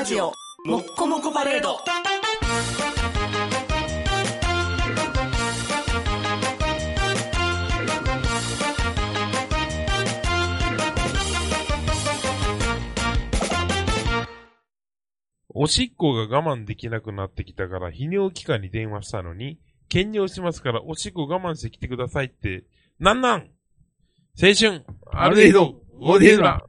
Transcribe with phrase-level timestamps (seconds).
[0.00, 0.32] ラジオ
[0.64, 1.76] もっこもこパレード。
[15.50, 19.58] おしっこが我慢できなくなってきたから、泌尿器科に電話したのに、
[19.90, 22.64] 検尿しますから、おしっこ我慢してきてくださいって、
[22.98, 23.50] なんなん？
[24.42, 24.82] 青春、
[25.12, 26.42] アルデヒド、オーディエド。
[26.42, 26.64] ラ。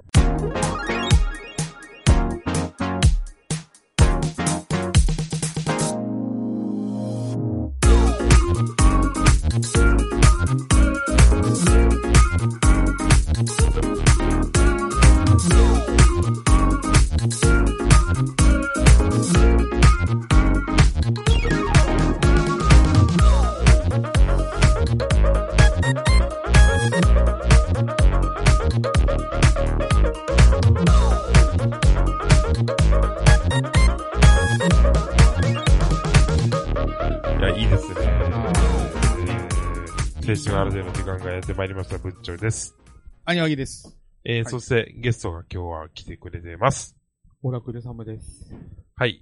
[41.62, 42.76] まいりました、ぶっちょいです。
[43.24, 43.96] アニワギです。
[44.24, 46.98] えーいそして、ゲストが今日は来てくれてます。
[47.44, 48.52] オラクル様です。
[48.96, 49.20] はい。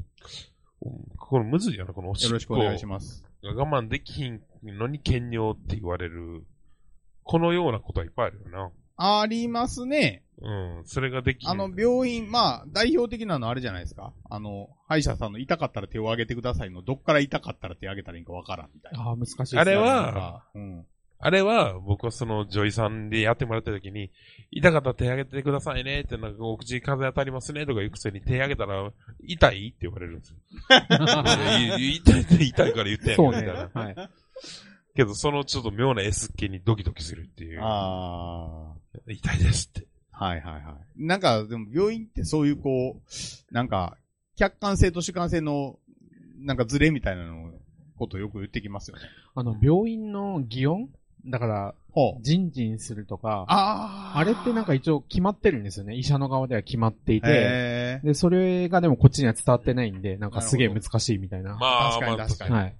[1.17, 3.25] これむずいよな、このおしっこよろしくお願いします。
[3.43, 6.45] が我慢できひんのに検尿って言われる、
[7.23, 8.71] このようなことはいっぱいあるよな。
[9.21, 10.23] ありますね。
[10.41, 14.13] うん、それができひんあの、病院、まあ、代表的なのあれじゃないですか。
[14.29, 19.01] あの、歯医者さんの痛かったら手を挙げてくださいの、どっから痛かったら手を挙げたらいいかわからんみたいな。
[19.01, 19.59] ああ、難しいですね。
[19.59, 20.85] あれは、かうん。
[21.21, 24.09] あれは、僕はその女医さんでやってもらった時に、
[24.51, 28.89] 痛かったら手挙げてくださいねって、なんかお口風当たりますねとか言うくせに手挙げたら、
[29.21, 29.67] 痛い？
[29.67, 30.37] って言われるんですよ。
[31.77, 33.41] い 痛いって痛いから言ってんそうね。
[33.41, 33.69] みたいな。
[33.73, 33.95] はい。
[34.95, 37.59] けど、そのちょっと妙な S っ気にドキドキするっていう。
[37.61, 38.73] あ
[39.07, 39.87] 痛いですって。
[40.13, 40.25] あ。
[40.25, 41.05] はいはいはい。
[41.05, 43.97] なんか、でも病院ってそういうこう、なんか、
[44.37, 45.77] 客観性と主観性の、
[46.37, 47.51] なんかズレみたいなの
[47.97, 49.03] ことよく言ってきますよね。
[49.35, 50.89] あの、病院の擬音
[51.25, 52.23] だから、ほう。
[52.23, 55.95] ジンジンするとか、ああれってなんか一応決まってるんですよね。
[55.95, 57.27] 医者の側では決まっていて。
[57.29, 61.57] へで、それがでもこっちには伝わってないんで、なんかすげえ難しいみたいな。
[61.57, 62.75] まあ、確かにまあ確かにはい。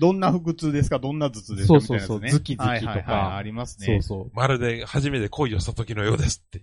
[0.00, 0.98] どんな腹痛ですか？
[0.98, 1.74] どんな頭痛ですか？
[1.74, 2.16] みたいなやつね。
[2.16, 3.86] そうそうそうズキズキとかありますね。
[3.86, 4.30] そうそう。
[4.34, 6.62] まるで初めて恋をした時のようですって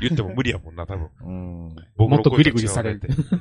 [0.00, 1.08] 言っても無理やもんな、多分。
[1.22, 1.76] うん。
[1.96, 3.00] 僕のもっとグリグリされる。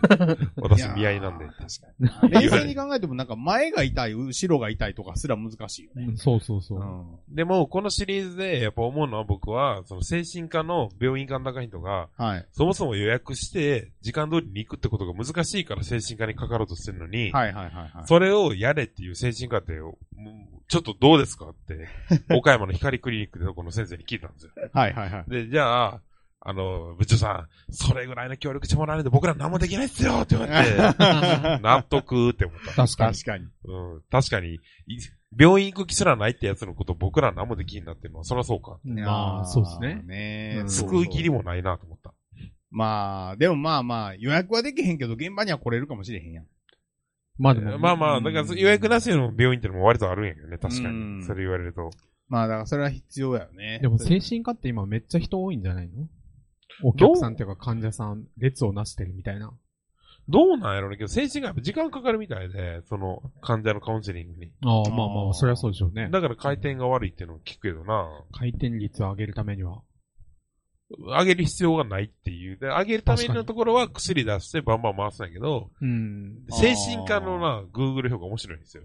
[0.57, 1.45] 私、見合いなんで。
[1.45, 2.29] 確かに。
[2.41, 6.05] 冷静に考えてもなんか前が痛い、後ろが痛いとかすら難しいよね。
[6.09, 6.79] うんそうそうそう。
[6.79, 7.35] ん。
[7.35, 12.45] でも、このシリーズでやっぱ思うのは僕は、その精神科の病院間高い人が、はい。
[12.51, 18.07] そもそも予約して、時間通りに行くってことが難しいから精神科にかかろうとしてるのに、はいはいはいはい。
[18.07, 19.73] それをやれっていう精神科って、
[20.67, 21.88] ちょっとどうですかって、
[22.33, 24.51] 岡山の光クリニックでこの先生に聞いたんですよ。
[24.73, 25.29] はいはいはい。
[25.29, 26.01] で、じゃあ、
[26.47, 30.78] あの、部長さん、それぐらいの協力してもらわないと僕ら何もできないっすよって言われて、
[31.63, 32.85] 納得って思った。
[32.85, 33.13] 確かに。
[33.16, 33.45] 確かに。
[33.63, 34.59] うん、確かに、い
[35.38, 38.78] 病院行く気すらないってやつのこと僕ら何もできんなっていうのは、そりゃそうか。
[38.83, 40.03] まあ、そうですね。
[40.06, 42.13] ねうん救う切りもないなと思った。
[42.69, 46.45] まあ、でもまあまあ、予約はできへんけど、現場には来れるかもしれへんやん。
[47.39, 47.79] まあでも。
[47.79, 51.23] まあまあ、だから予約なしの病院ってのも割とあるんやけどね、確かうんに。
[51.23, 51.89] それ言われると。
[52.27, 53.79] まあ、だからそれは必要やよね。
[53.81, 56.07] でも精神科って今めっちゃ人多いんじゃないの？
[56.84, 59.52] お客さんっていうか患者さん、列をなしてるみたいな。
[60.28, 64.52] どうなんやろうねけど、精神科やっぱ時間かかるみたいで、その患者のカウンセリングに。
[64.66, 66.09] ああ、まあまあ、そりゃそうでしょうね。
[66.12, 68.08] だから回転が悪いっていうのを聞くけどな。
[68.31, 69.81] 回転率を上げるためには。
[70.90, 72.58] 上げる必要がないっていう。
[72.58, 76.46] で、上げるためのところは薬出してバンバン回すんやけど、うん。
[76.52, 78.84] 精神科のな、Google 評価面白いんですよ。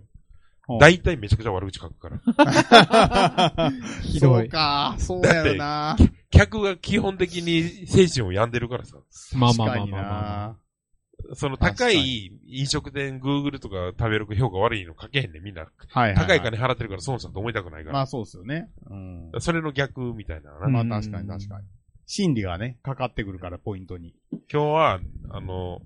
[0.78, 3.72] 大体めちゃくちゃ悪口書くから。
[4.02, 5.96] ひどいそうか、そうやろな。
[6.30, 8.96] 客が基本的に精神を病んでるからさ。
[9.34, 10.48] まあまあまあまあまあ。
[10.48, 11.34] な。
[11.34, 15.66] その高い飲食店 Google とか食べログ評価悪いの書けへんねんみんな。
[15.88, 16.14] はいはい。
[16.14, 17.92] 高い金払ってるから損したと思いたくないから。
[17.94, 18.70] まあそうですよね。
[18.88, 19.30] うん。
[19.38, 21.66] それの逆みたいなまあ確かに確かに。
[22.06, 24.16] 心理がね、かかってくるから、ポイントに。
[24.32, 25.00] 今日は、
[25.30, 25.80] あの、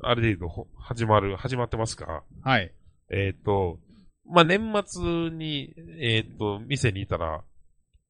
[0.00, 2.22] ある程度ほ始まる、始まってますか？
[2.42, 2.72] はい。
[3.10, 3.80] えっ、と、
[4.24, 7.42] まあ、年末に、えっ、と、店にいたら、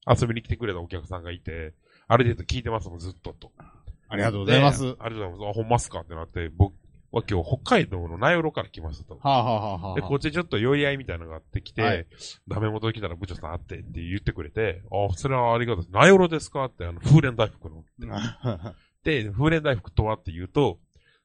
[0.07, 1.75] 遊びに来てくれたお客さんがいて、
[2.09, 3.53] ある程度聞いてますもん、ずっとと。
[4.09, 4.83] ありがとうございます。
[4.83, 5.59] でありがとうございます。
[5.59, 6.01] あ、ほんますか？
[6.01, 6.75] ってなって、僕
[7.11, 9.15] は今日北海道の名寄から来ましたと。
[9.15, 12.07] はあ、はあはあはあ、で、こっちちょっと酔い合いみたいなのがあってきて、はい
[12.49, 15.87] ダメ元来たら部長さん会ってって言ってくれて、あ、それはありがとう。
[15.91, 16.67] 名寄ですか？
[16.67, 17.83] って、あの、風蓮大福の。
[19.05, 20.79] で、風蓮大福とはって言うと、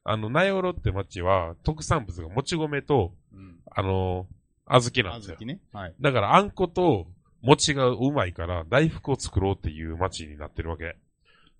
[0.04, 3.58] あの、名寄って町は特産物がもち米と、うん。
[3.70, 4.26] あの、
[4.66, 5.34] 小豆なんですよ。
[5.34, 5.60] あずきね。
[5.72, 5.94] はい。
[6.00, 7.06] だから、あんこと
[7.42, 10.96] 餅がうまいから、大福を作ろうっていう町になってるわけ。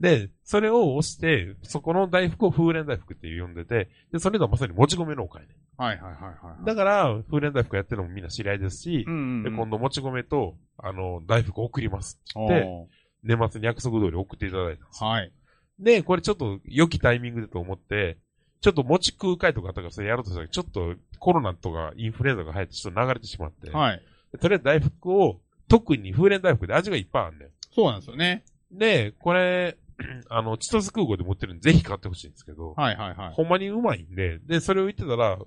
[0.01, 5.55] で、それを押して、そこの大福を風蓮大福って呼んでて、で、それがまさにもち米農家やね。
[5.77, 6.65] はいはいはいはい。
[6.65, 9.43] だから、風蓮大福やってるのもみんな知り合いですしう、んうんうん。
[9.45, 12.89] で、今度もち米と、あの、大福送りますって
[13.23, 15.05] 年末に約束通り送っていただいたんです。
[15.05, 15.33] はい。
[15.79, 18.19] で、これちょっと良きタイミングでと思って、
[18.61, 24.03] ちょっと餅食う会とかあったからそれやろうとしたら、ちょっとコロナとかインフルエンザが流行ってちょっと流れてしまって、はい。
[24.33, 27.51] でとりあえず大福を、特に風蓮大福で味がいっぱいあるんだよ。
[27.73, 28.45] そうなんですよね。
[28.73, 29.79] で、これ、
[30.29, 33.33] あの、千歳空港で持ってるんで、ぜひ買ってほしいんですけど、はいはいはい。
[33.33, 35.39] ほんまにうまいんで、で、それを言ってたら、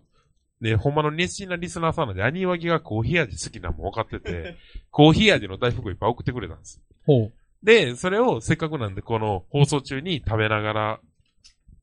[0.62, 4.56] ね、ほんまの熱心なリスナーさんなんで、アニワギがコーヒー味好きなのも分かってて、
[4.92, 6.82] コーヒー味の大福をいっぱい送ってくれたんです。
[7.06, 7.34] ほう。
[7.64, 11.00] で、それをせっかくなんで、この放送中に食べながら、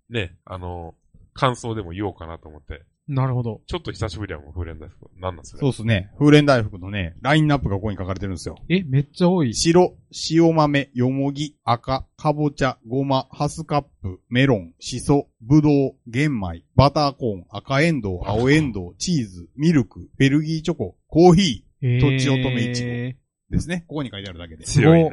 [0.09, 0.95] ね、あの、
[1.35, 3.61] 感想でも言おうかなと思って、なるほど。
[3.67, 5.11] ちょっと久しぶりやもん、フレンダイフ。
[5.19, 5.61] なんなんそれ。
[5.61, 6.11] そうですね。
[6.19, 8.57] 風蓮大福のね、ラインナップがここに書かれてるんですよ。
[8.69, 9.53] え、めっちゃ多い。
[9.53, 9.97] 白、
[10.31, 23.15] 塩豆、よもぎ、赤、かぼちゃ、ごま、ハスカップ、メロン、しそ、ぶどう、玄米、バターコーン、赤エンドウ、青エンドウ、チーズ、ミルク、ベルギーチョコ、コーヒえとちおとめいちごーー
[23.51, 23.85] ですね。
[23.89, 24.65] ここに書いてあるだけで。
[24.65, 25.11] 強いね。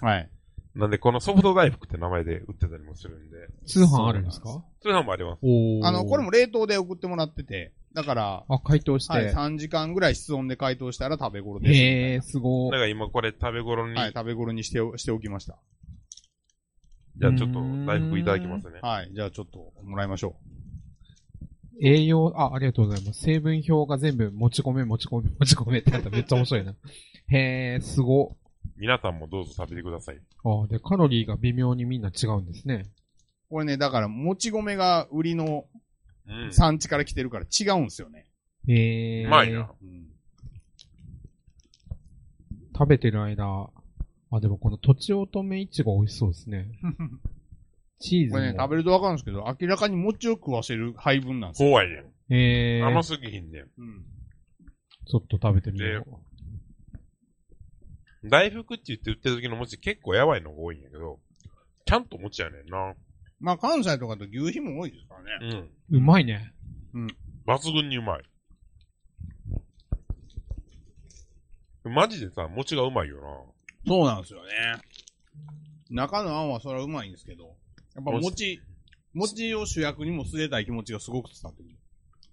[0.00, 0.30] はい。
[0.74, 4.48] なんで、このソフト大福って名前で売ってたりもするんで、通販あるんですか？
[4.48, 5.38] そういうのもあります。
[5.42, 9.12] おーあの、これも冷凍で送ってもらってて、だから、あ、解凍して。
[9.12, 11.72] はい、3時間ぐらい室温で解凍したら食べ頃です。
[11.74, 12.70] へえ、すごい。
[12.70, 15.58] だから今これ食べ頃に、はい、食べ頃にしておしておきました。
[17.18, 18.80] じゃあちょっと大福いただきますね。
[18.80, 20.36] はい、じゃあちょっともらいましょ
[21.80, 23.20] 栄養、あ、ありがとうございます。
[23.22, 26.72] 成分表が全部、もち米、もち米、もち米ってなったらめっちゃ面白いな。
[27.28, 28.36] へえ、すご。
[28.82, 30.18] 皆さんもどうぞ食べてください。
[30.44, 32.82] あ、で、カロリーが微妙にみんな違うんですね。
[33.48, 33.50] う。
[33.50, 35.66] これね、だから、もち米が売りの
[36.26, 36.52] うん。
[36.52, 38.26] 産地から来てるから違うんですよね。
[38.66, 39.24] へえ。
[39.24, 39.70] うまいな。
[39.80, 40.06] うん。
[42.76, 43.70] 食べてる間、
[44.32, 46.66] あ、でもこのとちおとめいちご美味しそうですね。
[48.00, 48.38] チーズも。
[48.38, 51.70] これね、食べるとわかるんですけど、明らかに餅を食わせる配分なんですよ。
[51.70, 51.94] 怖いね
[52.30, 52.34] ん。
[52.34, 52.82] へえ。
[52.82, 53.62] 甘すぎひんねん。
[53.78, 54.04] うん。
[55.06, 56.04] ちょっと食べてみよ
[58.24, 61.18] 大福って言って売ってる時の餅結構やばいのが多いんやけど、
[61.84, 62.94] ちゃんと餅やねんな。
[63.40, 65.70] まあ、関西とかと牛皮も多いですからね。
[65.90, 65.96] うん。
[65.96, 65.98] う。
[65.98, 66.52] うまいね。
[67.46, 68.22] 抜群にうまい。
[71.84, 73.18] マジでさ、餅がうまいよ
[73.86, 74.48] そうなんですよね。
[75.90, 77.56] 中のあんはそれはうまいんですけど、
[77.96, 78.60] やっぱ餅、
[79.12, 81.74] 餅を主役にも据えたい気持ちがすごく伝わってくる。
[81.74, 81.78] な。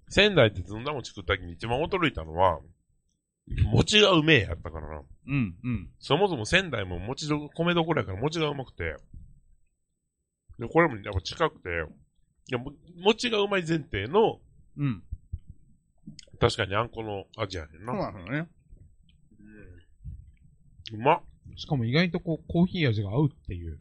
[0.10, 2.60] 仙台でずんだ餅食った時に一番驚いたのは、
[3.72, 4.79] 餅がうめえやったか。
[5.30, 5.90] うん、うん。
[6.00, 8.96] そもそも仙台も餅ど、米どころやから餅がうまくて、
[10.58, 11.70] で、これもやっぱ近くて、
[12.50, 14.40] いや、も餅がうまい前提の、
[14.78, 15.04] うん。
[16.40, 18.12] 確かにあんこの味やねんそうな。
[18.12, 18.50] なんですよね。
[20.94, 21.22] うまっ。
[21.58, 23.80] しかも意外とこう、コーヒー味が合うっていう。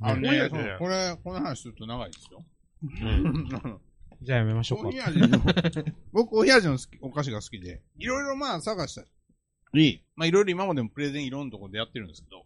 [0.00, 2.44] あのね、ねねそうこれ、この話すると長いですよ。
[2.82, 3.48] うん。
[4.22, 4.98] じゃあやめましょうかコーヒ。
[4.98, 5.38] ー味の、
[6.12, 9.04] 僕コーヒー味の好きお菓子が好きで、いろいろまあ探した
[9.78, 12.44] り、まあいろいろ今までもプレゼンいろんなところでやってるんですけど、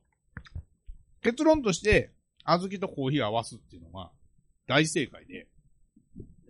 [1.22, 2.12] 結論として、
[2.44, 4.10] 小豆とコーヒーを合わすっていうのは
[4.66, 5.46] 大正解で、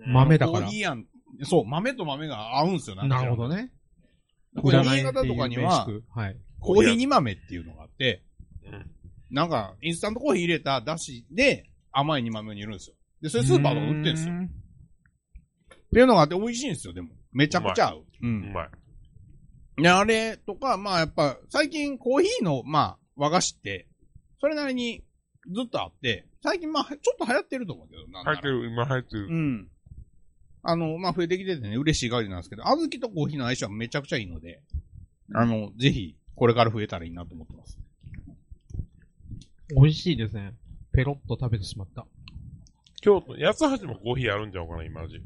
[0.07, 0.81] 豆だからコーヒー。
[0.81, 1.07] やん、
[1.43, 3.71] そう、豆と豆が合うんですよ、んかなるほどね。
[4.57, 6.37] これ占い新潟とかにははい。
[6.61, 8.23] コーヒー煮豆っていうのがあって、
[8.67, 8.91] うん
[9.31, 12.97] なんか、インスタントコーヒー入れただしで甘い煮豆を煮るんですよ。
[13.21, 14.35] で、それスーパーとか売ってるんですよ。
[14.35, 17.11] っていうのがあって美味しいんですよ、でも。
[17.33, 17.99] めちゃくちゃ合う。
[18.23, 18.27] う。
[18.27, 18.71] うんまい。
[19.77, 23.89] で、あれとか、まあやっぱ、最近コーヒーの、まあ、和菓子って、
[24.41, 25.03] それなりに
[25.53, 29.27] ずっとあって、最近まあ、ちょっと流行ってると思うけど、なんなら入ってる、今入ってる。
[29.27, 29.69] うん。
[30.63, 34.63] あの、まあ、増えてきててね、嬉しい限りなんですけど、小豆とコーヒーの相性はめちゃくちゃいいので、
[35.35, 37.79] あの、ぜひ、これから増えたらいいなと思ってます。
[39.75, 40.55] 美味しいですね。
[40.93, 42.07] ペロッと食べてしまった。
[43.01, 45.21] 京都、八橋もコーヒーあるんちゃうかな、今味。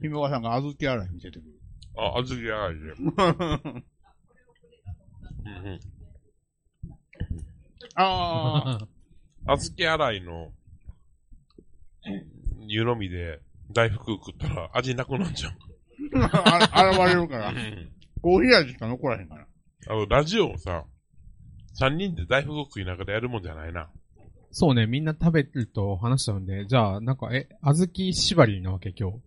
[0.00, 1.59] ひめさんが小豆洗い見せてくる。
[2.00, 2.90] あ、小豆洗いで。
[2.92, 3.10] うん
[5.66, 5.80] うん。
[7.94, 8.78] あ
[9.46, 9.56] あ。
[9.56, 10.52] 小豆洗いの、
[12.66, 13.40] 湯飲みで
[13.72, 15.52] 大福食ったら味なくなっちゃう。
[16.14, 17.50] あれ、現れるから。
[17.50, 17.92] うん
[18.22, 19.46] コーヒー味しか残らへんから。
[19.88, 20.84] あの、ラジオもさ、
[21.72, 23.90] 三人で大福食いながらやるもんじゃないな。
[24.52, 29.18] そうね、みんな食べると話しちゃうんで、じゃあ、なんか、え、小豆縛りなわけ今日。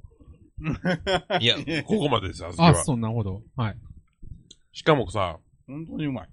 [1.41, 2.75] いや、ここまでです、小豆あ、は。
[2.83, 3.41] そう、なるほど。
[3.55, 3.77] はい。
[4.71, 6.29] しかもさ、本当にうまい。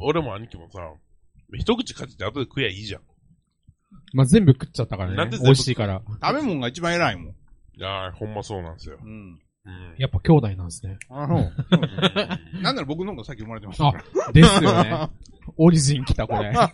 [0.00, 0.80] 俺も兄貴もさ、
[1.54, 3.02] 一口かじって後で食えばいいじゃん。
[4.12, 5.16] まあ、全部食っちゃったからね。
[5.16, 6.02] なんで全部美味しいから。
[6.22, 7.34] 食べ物が一番偉いもん。
[7.34, 7.34] い
[7.76, 8.98] やー、ほんまそうなんですよ。
[9.02, 9.40] うん。
[9.98, 10.98] やっぱ兄弟なんですね。
[11.08, 15.08] あの、うんなんなら僕の方が先生まれてますあから。、ですよね。
[15.56, 16.50] オリジン来た、これ。
[16.50, 16.72] いや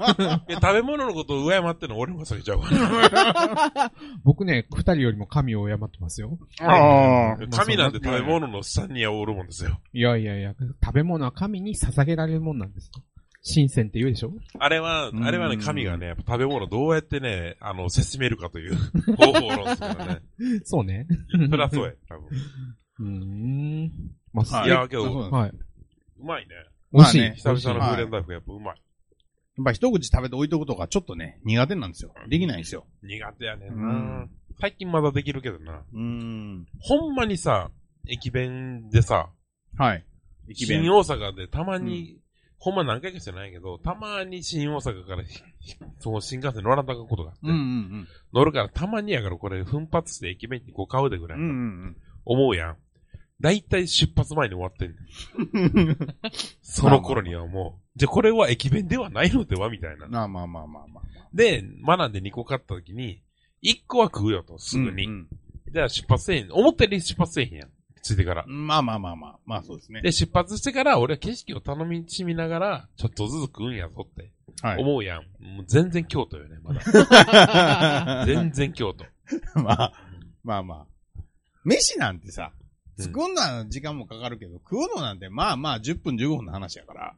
[0.61, 2.69] 食べ物のことを敬ってんの俺も避けちゃうか
[3.11, 3.93] ら。
[4.25, 6.39] 僕ね、二人よりも神を敬ってますよ。
[6.61, 9.81] あ神なんて食べ物の下にはおるもんですよ。
[9.93, 13.03] いやいやいや、食べ物は神に捧げられるもんなんですよ。
[13.55, 18.75] 神仙って言うでしょあれは、うんあれはね、神がね、やっぱ食べ物どうやってね、あの、せしめるかという
[19.17, 20.21] 方法論ですからね。
[20.65, 21.07] そうね。
[21.31, 22.29] そりゃそうや、多分。
[22.99, 23.93] うーん。
[24.33, 25.51] まあ、はいいやけどはい。
[25.51, 26.55] うまいね。
[26.93, 27.19] 美味しい。
[27.21, 28.83] まあね久々のはいフーレンダイフがやっぱうまい。
[29.59, 32.13] やっぱ一口食べて置いとくとかちょっとね、苦手なんですよ。
[32.29, 32.87] できないんですよ。
[33.03, 34.27] 苦手やねんうな。
[34.61, 35.83] 最近まだできるけどな。
[35.93, 36.67] うーん。
[36.81, 37.71] ほんまにさ、
[38.07, 39.31] 駅弁でさ、
[39.77, 40.05] はい。
[40.49, 42.19] 駅弁新大阪でたまに、
[42.59, 45.23] ほんま何回かしてないけど、たまに新大阪から、
[45.99, 51.45] その新幹線乗らなかったことがあって、うんうん乗るからたまにやからこれ奮発して駅弁にこう買うでぐらいうん。
[51.45, 51.53] うんう
[51.89, 51.97] ん
[52.29, 52.77] 思うやん。
[53.41, 55.87] だいたい出発前に終わってんねん。
[55.89, 55.99] うん。
[56.63, 60.07] その頃にはもう、じゃあこれは駅弁ではないのではみたいな。
[60.07, 61.05] まあまあまあまあまあ。
[61.35, 63.21] で、学んで2個買った時に、
[63.63, 65.07] 1個は食うよと、すぐに。
[65.07, 65.29] うん
[65.69, 66.53] じゃあ出発せえへん。
[66.53, 67.69] 思ったより出発せえへんやん。
[68.01, 68.51] ついてからう。
[68.51, 69.39] んまあまあまあまあ。
[69.45, 70.01] まあそうですね。
[70.01, 74.31] で、出発してから、俺は景色を頼みしみながら、ちょっとずつ食うんやぞって、
[74.63, 74.81] はい。
[74.81, 75.23] 思うやん。
[75.45, 78.25] もう全然京都よね、まだ。
[78.27, 79.05] 全然京都。
[79.61, 79.93] まあ、
[80.45, 80.87] まあまあ。
[81.65, 82.66] 飯なんてさ、うん
[82.99, 87.15] 作んのは時間もかかるけど、食うのなんてまあまあ10分15分の話やから。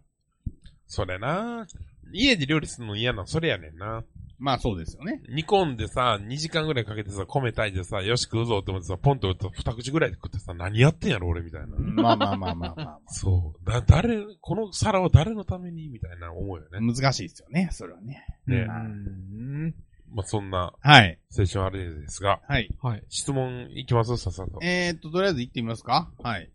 [0.87, 1.67] それな
[2.13, 4.03] 家で料理するの嫌なの、それやねんな。
[4.39, 5.21] まあそうですよね。
[5.29, 11.77] 煮込んでさ、2時間ぐらいかけてさ、米炊いてさ、よし食うぞって思ってさ、ポンと打ったら二口ぐらいで食ってさ、何やってんやろ俺みたいな。
[11.77, 13.71] まあまあまあまあまあ、そう。
[13.71, 15.89] だ、誰、この皿は誰のために？
[15.89, 16.79] みたいな思うよね。
[16.81, 18.25] 難しいですよね、それはね。
[18.47, 19.75] ねうーん。
[20.13, 21.19] まあ、そんなはい。
[21.39, 22.69] 青春あれですが、はい。
[22.83, 23.05] はい。
[23.09, 24.59] 質問いきますさっさと。
[24.63, 26.11] えーっと、とりあえず行ってみますか？
[26.23, 26.51] はい。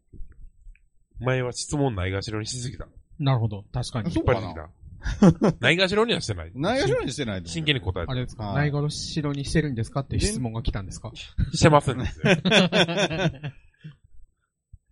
[1.20, 2.88] 前は質問ないがしろにしすぎた。
[3.20, 3.64] なるほど。
[3.72, 4.20] 確かにそ。
[4.20, 4.70] 引っ張りすぎた。
[5.60, 6.52] ないがしろにはしてない。
[6.56, 8.46] 何がしろにしてない真剣に答えてあれですか？
[8.46, 10.00] はいないがろしろにしてるんですか？
[10.02, 11.12] っていう質問が来たんですか？
[11.54, 12.36] してませんですよ。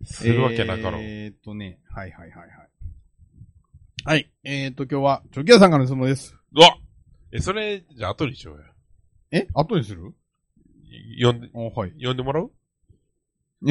[0.04, 1.00] するわけなかろう。
[1.02, 2.48] えーっとね、はいはいはいはい。
[4.04, 4.30] はい。
[4.44, 6.36] えーっと、今日は、チョキ屋さんからの質問です。
[6.56, 6.76] うわ
[7.32, 8.64] え、それ、じゃあ後にしようよ。
[9.30, 9.48] え？
[9.54, 10.12] 後にする？
[11.22, 11.92] 呼んで、あはい。
[12.02, 12.50] 呼んでもらう？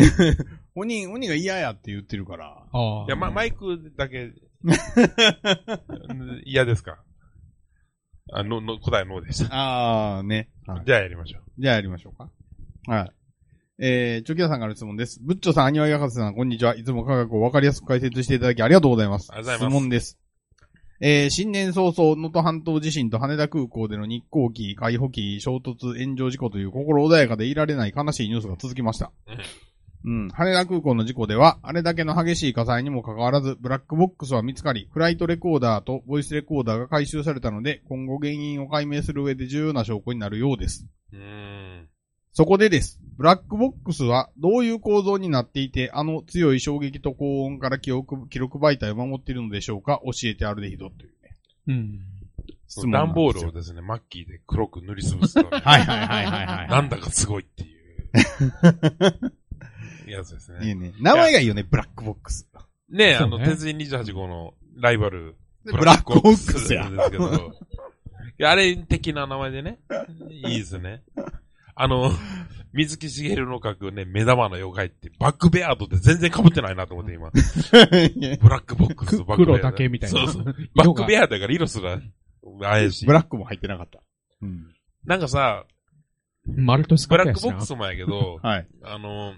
[0.73, 2.65] 本人、本人が嫌やって言ってるから。
[2.71, 3.05] ああ。
[3.05, 4.31] いや、ま、マイクだけ、
[6.45, 7.03] 嫌ですか？
[8.33, 10.17] あ、の、の、答えのでした。
[10.17, 10.49] あー、ね。
[10.65, 10.83] はい。
[10.85, 11.43] じゃあやりましょう。
[11.59, 12.31] じゃあやりましょうか。
[12.87, 13.11] はい。
[13.83, 15.19] えー、チョキ屋さんからの質問です。
[15.21, 16.75] ブッチョさん、アニワイ博士さん、こんにちは。
[16.75, 19.31] いつも科学をわかりやすく解説していただきありがとうございます。
[19.33, 20.19] ありがとうございます質問です。
[21.03, 29.11] えー、新年早々、能登半島地震と羽田空港での日航機、海保機、衝突、炎上事故という心穏やかでいられない悲しいニュースが続きました。
[30.05, 30.29] うん。
[30.29, 40.87] 羽田空港の事故では、あれだけの激しい火災にもかかわらず、ブラックボックスは見つかり、フライトレコーダーとボイスレコーダーが回収されたので、今後原因を解明する上で重要な証拠になるようです。
[41.13, 41.90] うーん。
[42.33, 42.99] そこでです。
[43.17, 50.01] ブラックボックスはどういう構造になっていて、あの強い衝撃と高温から記憶記録媒体を守っているのでしょうか？
[50.05, 51.37] 教えてあるでひどというね。
[51.67, 51.99] うん。
[52.67, 56.67] 質問なん段ですよボールをですね、マッキーで黒く塗りつぶすと、ね、 はいはいはいはいはい。
[56.69, 58.11] なんだかすごいっていう。
[60.09, 60.67] やつですね。
[60.67, 60.93] いいね。
[60.99, 62.47] 名前がいいよね、ブラックボックス。
[62.89, 66.89] ねあの、鉄人28号のライバル、ブラックボックスや。
[66.89, 67.53] ですけど。
[68.43, 69.79] あれ的な名前でね。
[70.29, 71.03] いいですね。
[71.75, 72.11] あの、
[72.73, 77.29] 水木しげるの書くね、目玉の妖怪って、バックベアードって全然被ってないなと思って今。
[78.41, 79.59] ブラックボックスとバックベアード。
[79.59, 80.19] 黒だけみたいな。
[80.19, 80.55] そうそう。
[80.75, 81.99] バックベアードだから色すら
[82.61, 83.13] 怪しいブ。
[83.13, 84.01] ラックも入ってなかった。
[84.41, 84.73] うん。
[85.05, 85.65] なんかさ、
[86.45, 88.67] 丸と四ブラックボックスもやけど、はい。
[88.83, 89.35] あの、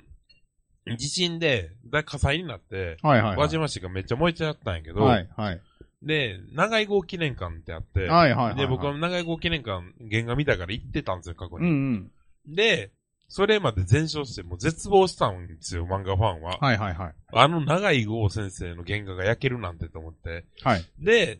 [0.98, 3.38] 地震で大火災になって、はいはい、はい。
[3.38, 5.62] 輪島市がめっちゃ燃えちゃったんやけど、はいはい。
[6.02, 8.56] で、長井号記念館ってあって、はいはいはい。
[8.56, 11.72] で、僕は長井号記念館原画見たから行ってたんですよ、過去うんうに。
[11.98, 12.12] ん。
[12.48, 12.92] で、
[13.28, 16.58] それまで全焼して、もう絶望したんですよ、漫画ファンは。
[16.60, 17.14] はいはいはい。
[17.34, 20.46] あの長井号先生の原画が焼けるなんてと思って。
[20.62, 20.86] はい。
[21.00, 21.40] で、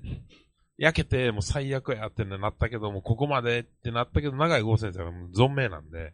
[0.78, 6.14] 焼けて、もう最悪やってなったけども、ここまでってなったけど、長井剛先生はもう存命なんで、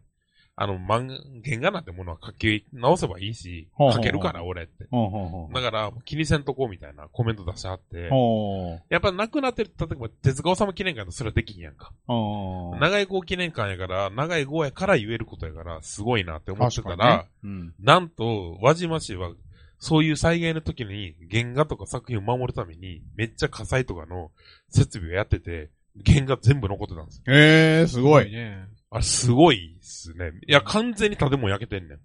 [0.62, 4.88] あの、漫画、原画なんてものは書き直せばいいしほうほう、ほう書けるから、俺って。
[4.92, 5.54] ほうほうほう。
[5.54, 8.94] だから、気にせんとこうみたいなコメント出してはって、ほう。
[8.94, 11.94] やっぱ亡くなってる、例えば、手塚治虫記念館とそれはできんやんか。
[12.08, 12.78] ほう。
[12.78, 17.26] 長井号記念館やから、長井号やから言えることやから、すごいなって思ってた、らにね。
[17.46, 17.74] うん。
[17.80, 19.32] なんと、輪島市は、
[19.78, 24.30] そういう災害の時に原画とか作品を守るために、めっちゃ火災とかの
[24.68, 25.70] 設備をやってて、
[26.06, 27.34] 原画全部残ってたんですよ。
[27.34, 28.30] へえー、すごい。
[28.30, 28.68] ね。
[28.92, 30.32] あれすごいっすね。
[30.48, 32.00] いや、完全に建物焼けてんねん。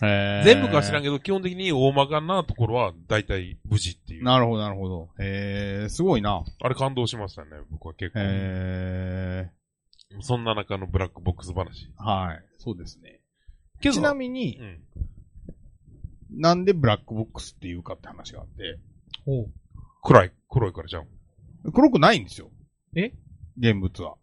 [0.00, 4.24] へー全部かは知らんけど、基本的に大まかなところは大体無事っていう。
[4.24, 5.08] なるほど、なるほど。
[5.18, 6.44] へえ、すごいな。
[6.60, 8.20] あれ感動しましたね、僕は結構。
[8.20, 9.50] へえ、
[10.20, 11.92] そんな中のブラックボックス話。
[11.96, 12.44] はい。
[12.58, 13.20] そうですね。
[13.80, 16.40] けどちなみにう、ん。
[16.40, 18.78] なんでブラックボックスっていうかって話があって、
[19.26, 19.52] おう
[20.02, 21.06] 暗い、黒いからじゃん。
[21.72, 22.52] 黒くないんですよ。
[22.94, 23.12] え？
[23.58, 24.14] 現物は。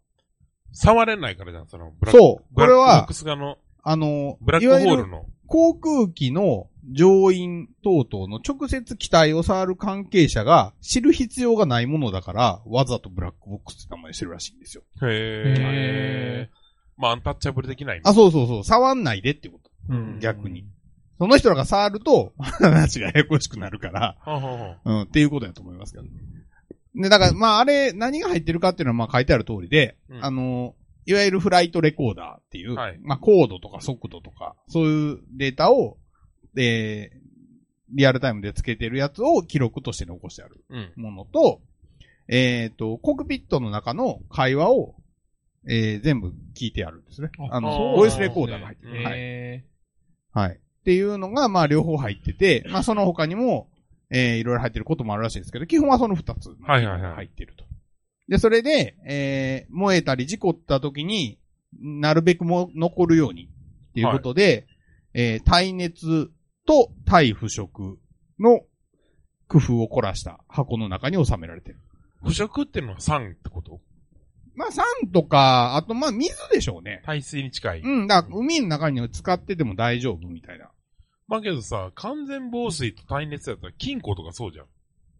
[0.76, 2.54] 触れないからじゃん、その、ブラックそう。
[2.54, 5.26] ブラックボッこれはク、スがの、あの、ブラックいわゆるホールの。
[5.46, 14.82] 航空機の乗員等々の直接機体を触る関係者が知る必要がないものだから、わざとブラックボックスって名前にしてるらしいんですよ。
[15.02, 16.56] へへー。
[16.96, 18.02] まあ、アンタッチャブル的な意味。
[18.08, 18.64] あ、そうそうそう。
[18.64, 19.70] 触んないでってこと。
[19.88, 20.66] うん逆に。
[21.18, 24.16] その人らが触ると、 話がややこしくなるから、
[24.84, 26.10] うん、っていうことだと思いますけどね。
[26.96, 30.74] で、だから、まあ、あれ、何が入ってるかっていうのは、まあ、書いてある通りで、うんあの、
[31.04, 35.98] いわゆるフライトレコーダーっていう、はいまあ、高度とか速度とか、そういうデータを、
[36.56, 37.18] えー、
[37.90, 40.92] リアルタイムでつけてるやつを記録として残してあるうん。
[40.96, 41.60] ものと、
[42.28, 44.96] えっ、と、コックピットの中の会話を、
[45.68, 47.30] えー、全部聞いてあるんですね。
[47.50, 48.98] あの、ボイスレコーダーが入ってる。
[48.98, 49.18] うんはい。
[49.18, 49.64] へ
[50.32, 50.50] はい。
[50.54, 53.68] っていうのが、まあ、両方入ってて、まあ、その他にも、
[54.10, 56.50] えー、いろいろ入ってることもあるらしいですけど、基本はその二つ。
[56.62, 57.64] はいはいはい入ってると。
[58.28, 61.38] で、それで、えー、燃えたり事故った時に
[61.80, 63.44] なるべくも残るように
[63.90, 64.66] っていうことで、
[65.14, 66.30] えー、耐熱
[66.66, 67.98] と耐腐食
[68.38, 68.60] の
[69.48, 71.78] 工夫を凝らした箱の中に収められてる。
[72.24, 73.80] 腐食っていうのは酸ってこと？
[74.56, 77.02] まあ、酸とか、あと、まあ、水でしょうね。
[77.04, 77.80] 耐水に近い。
[77.82, 80.70] うん、だから海の中に使ってても大丈夫みたいな。
[81.28, 84.66] まあけどさ、完全防水と耐熱やったら金庫とかそうじゃん。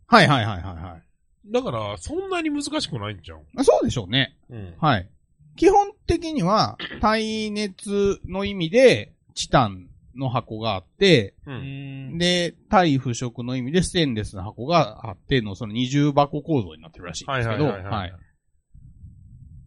[0.07, 1.53] はいはいはいはいはい。
[1.53, 3.39] だから、そんなに難しくないんじゃん。
[3.53, 4.37] まあそうでしょうね。
[4.51, 4.75] うん。
[4.81, 5.09] はい。
[5.57, 11.51] 基本的には、耐熱の意味で、チタンの箱があって、う。
[11.51, 12.19] ーん。
[12.19, 17.93] で、耐腐食の意味でステンレスの箱があっての、その二重箱構造になってるらしいんはいですけど、はいはいはい。
[17.95, 18.11] はい。
[18.11, 18.15] っ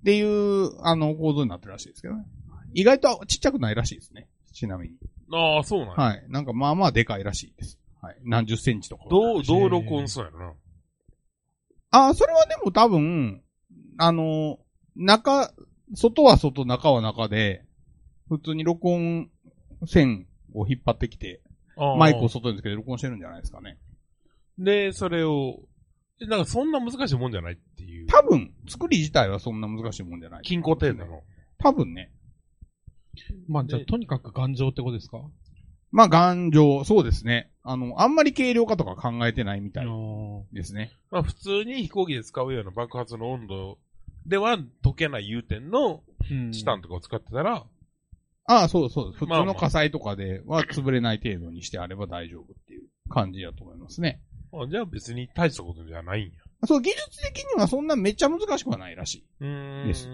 [0.06, 2.24] ていう、あの、構造になってるらしいですけどね。
[2.74, 4.28] 意外とちっちゃくないらしいですね。
[4.54, 4.96] ちなみに。
[5.32, 5.94] ああ、そうなんや。
[5.96, 6.26] はい。
[6.30, 7.80] なんかまあまあでかいらしいです。
[8.02, 8.18] はい。
[8.24, 9.06] 何十センチとか。
[9.10, 10.54] どう、どう録音するんやろな。
[11.92, 13.42] あ、それはでも多分、
[13.98, 14.60] あの、
[14.96, 15.52] 中、
[15.96, 17.66] 外は外、中は中で、
[18.28, 19.30] 普通に録音
[19.86, 21.42] 線を引っ張ってきて、
[21.98, 23.78] マイクを外につけて録音してるんじゃないですかね。
[24.58, 25.60] で、それを、
[26.22, 28.08] えなんかそんな難しいもんじゃないっていう。
[28.08, 30.42] 多分、作り自体はそんな難しいもんじゃない。
[30.44, 31.24] 金庫程度の。
[31.58, 32.12] 多分ね。
[33.48, 35.22] まあ、じゃあ、とにかく頑丈ってことですか？
[35.92, 37.52] まあ、頑丈、そうですね。
[37.64, 39.90] あの、あんまり軽量化とか考えてないみたいあ
[40.54, 40.92] ですね。
[41.12, 43.78] まあ普通に飛行機で使うような爆発の温度
[44.26, 47.66] では溶けない融点のうんチタンとかを使ってたら、
[48.46, 49.12] ああ、そうそう。
[49.14, 54.22] 普通の火災とかでは潰れない程度にしてあれば大丈夫っていう感じだと思いますね。
[54.54, 56.32] あじゃあ別に大したことじゃないんや。
[56.66, 59.26] そう、技術的にはそんなめっちゃ難しくはないらしい。
[59.42, 59.88] うーん。
[59.88, 60.08] です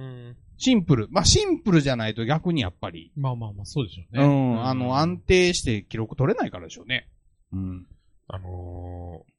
[0.57, 1.07] シンプル。
[1.09, 4.55] まあ、シンプルじゃないと逆にやっぱり、まあまあまあ、そうでしょううね。
[4.55, 7.09] ん、あの、安定して記録取れないからでしょうね。
[7.51, 7.87] うん。
[8.27, 9.31] あのー、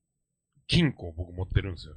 [0.68, 1.94] 金庫を僕持ってるんですよ。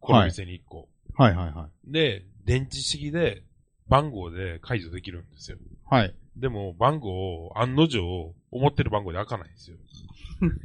[0.00, 0.88] この店に1個。
[1.14, 1.92] はいはいはい。
[1.92, 3.44] で、電池式で
[3.88, 5.58] 番号で解除できるんですよ。
[5.88, 6.14] はい。
[6.36, 9.76] でも、番号を案の定、思ってる番号で開かないんですよ。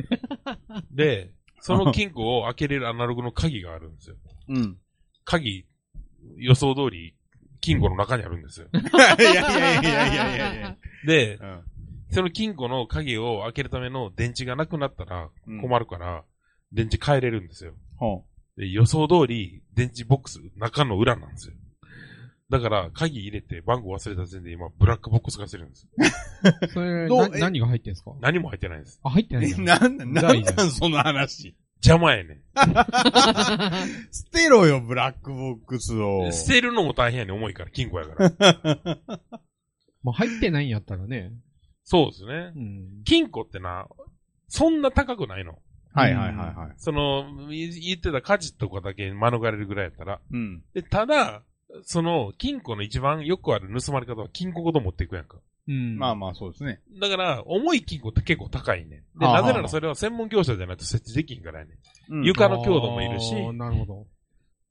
[0.92, 4.16] で、その金庫を開けれるアナログの鍵があるんですよ。
[4.48, 4.80] うん。
[5.26, 5.66] 鍵、
[6.38, 7.17] 予想通り、
[7.74, 8.68] 金庫の中にあるんですよ。
[8.74, 10.78] いやいやいやいやいやいや。
[11.06, 11.62] で、うん。
[12.12, 16.24] その金庫の鍵を開けるための電池がなくなったらうん困るから、
[16.72, 17.74] 電池変えれるんですよ。
[17.98, 18.24] ほ
[18.58, 21.56] で予想通り、電池ボックス、中の裏なんですよ。
[22.50, 25.88] だから、鍵入れて番号忘れた時点で今、ブラックボックスがしてるんです。
[26.74, 28.14] それ、何が入ってんすか？
[28.22, 29.00] 何も入ってないんです。
[29.04, 29.80] あ、入ってないんだ。
[29.80, 31.56] なん、なんなんその話？
[31.84, 32.42] 邪魔やね
[34.12, 36.34] 捨てろよ、ブラックボックスをん。。
[36.34, 39.00] 捨てるのも大変やねん、重いから、金庫やから。
[40.04, 41.32] まあ、入ってないんやったらね。
[41.84, 42.60] そうですねう。
[42.60, 43.04] ん。
[43.06, 43.88] 金庫ってな、
[44.48, 45.60] そんな高くないの。
[45.94, 46.74] はいはいはいはい。
[46.78, 50.20] その、い言ってた火事とかだけ免れるぐらいやったら。
[50.32, 50.64] うん。
[50.74, 51.44] で、ただ、
[51.84, 55.38] その、金庫の一番よくある盗まれ方は金庫ごと持っていくやんか。
[55.68, 55.98] うん。
[55.98, 56.82] まあまあそうですね。
[57.00, 59.04] だから、重い金庫って結構高いね。
[59.20, 61.72] で、なぜならそれは専門業者じゃないと設置できんからやね。
[62.10, 64.08] うん床の強度もいるしなるほど。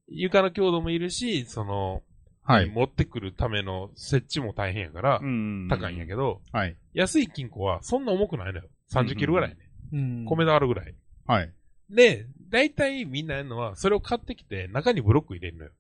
[0.09, 2.03] 床の強度もいるし、その、
[2.43, 2.71] はい。
[2.71, 6.77] 持ってくるための設置も大変やから、ん高いんやけど、はい。
[6.95, 8.69] 安い金庫はそんな重くないのよ。
[8.93, 9.57] 30キロぐらいね。
[9.93, 10.25] うん。
[10.27, 10.95] 米田あるぐらい。
[11.27, 11.53] はい。
[11.91, 15.71] で、大体みんなやるのは、それを買ってきて中にブロック入れるのよ。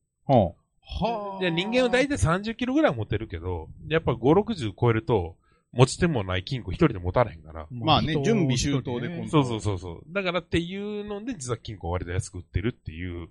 [0.87, 1.40] ほはあ。
[1.40, 5.37] で人間は大体30キロぐらい持てるけど、やっぱ5、60超えると、
[5.72, 7.66] 持ち手もない金庫一人で持たれへんから。
[7.70, 10.03] まあね人準備周到でねそうそうそうそう。
[10.09, 13.29] だからっていうので、実は金庫割と安く売ってるっていう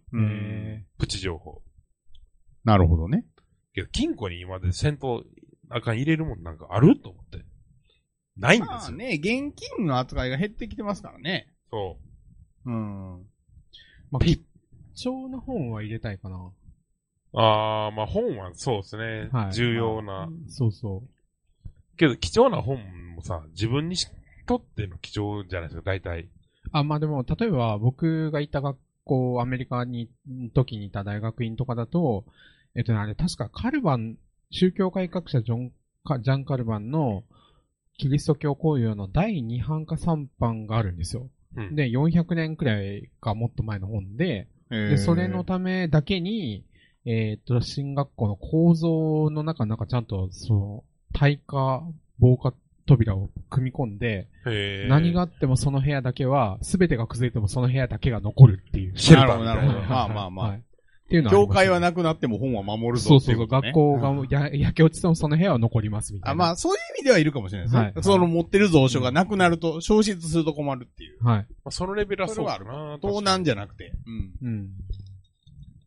[0.99, 1.61] プチ情報。
[2.63, 3.25] なるほどね。
[3.73, 5.23] けど、金庫に今まで戦闘、
[5.69, 7.45] あかん入れるもんなんかあると思って。
[8.37, 8.75] ないんですよ。
[8.75, 11.51] まあね、現金の扱いが減ってきてますからね。
[11.71, 11.97] そ
[12.65, 13.25] うん。
[14.11, 14.43] まあ、貴
[14.95, 16.51] 重な本は入れたいかな。
[17.35, 17.39] う。
[17.39, 19.29] ああ、まあ本はそうですね。
[19.31, 20.29] はい重要な。
[20.47, 21.67] そうそう。
[21.97, 22.77] けど、貴重な本
[23.15, 24.07] もさ、自分にし
[24.45, 26.29] とっての貴重じゃないですか、大体。
[26.71, 30.09] あ、まあでも、例えば僕が行った学校、アメリカに、
[30.53, 32.25] 時にいた大学院とかだと、
[32.75, 34.17] えっとね、あれ、確かカルバン、
[34.49, 35.71] 宗教改革者ジョン、
[36.03, 37.23] カジャン・カルバンの、
[37.97, 41.29] キリスト教公用の第2版か3版があるんですよ。
[41.55, 46.65] うんで、400年くらいかもっと前の本で、で、それのためだけに、
[47.05, 51.83] えーっと、進学校の構造の中、なんかちゃんと、その、耐火、
[52.19, 52.53] 防火
[52.87, 54.27] 扉を組み込んで、
[54.89, 58.97] 何があってもその部屋だけは、すべてが崩れてもその部屋だけが残るっていう。
[58.97, 59.95] シェルターみたいなるほどなるほどな。
[59.95, 60.61] まあまあまあはい
[61.05, 66.35] っていうのは教会はなくなっても本は守るぞそうそうそう、学校がや焼け落ちてもその部屋は残りますみたいあ、な。
[66.35, 67.81] まあ、そういう意味ではいるかもしれないですね。
[67.81, 71.23] はいその持ってる蔵書がなくなると、消失すると困るっていう。
[71.23, 71.37] はい。
[71.37, 72.97] まあ、そのレベルはそうかそれな。
[72.99, 73.53] 盗難じゃ。
[73.53, 73.91] ゃなくて。
[74.41, 74.49] うん。
[74.49, 74.69] うん。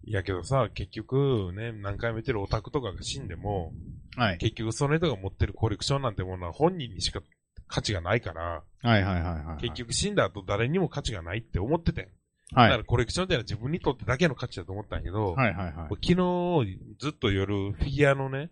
[0.08, 3.74] いやけどさ、結局ね、何回も言ってるオタクとかが死んでも、
[4.16, 4.38] はい。
[4.38, 7.20] 結局その人が持ってるコレクションなんてものは本人にしか
[7.66, 9.60] 価値がないから、はいはいはいはい。
[9.60, 12.08] 結局死んだ後誰にも価値がないって思っててん。
[12.54, 12.70] はい。
[12.70, 15.74] だからコレクションっていうのは自分にとってだけの価値だと思ったんやけど、はいはいはい。
[15.74, 18.50] 昨日ずっと夜フィギュアのね、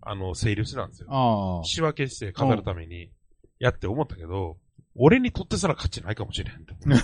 [0.00, 1.08] あの、整理してたんですよ。
[1.10, 3.10] あ仕分けして飾るために
[3.58, 4.56] やって思ったけど、
[4.98, 6.66] 俺にとってすら価値ないかもしれん。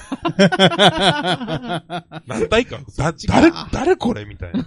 [2.26, 4.64] 何体か、だ、誰、誰これみたいな。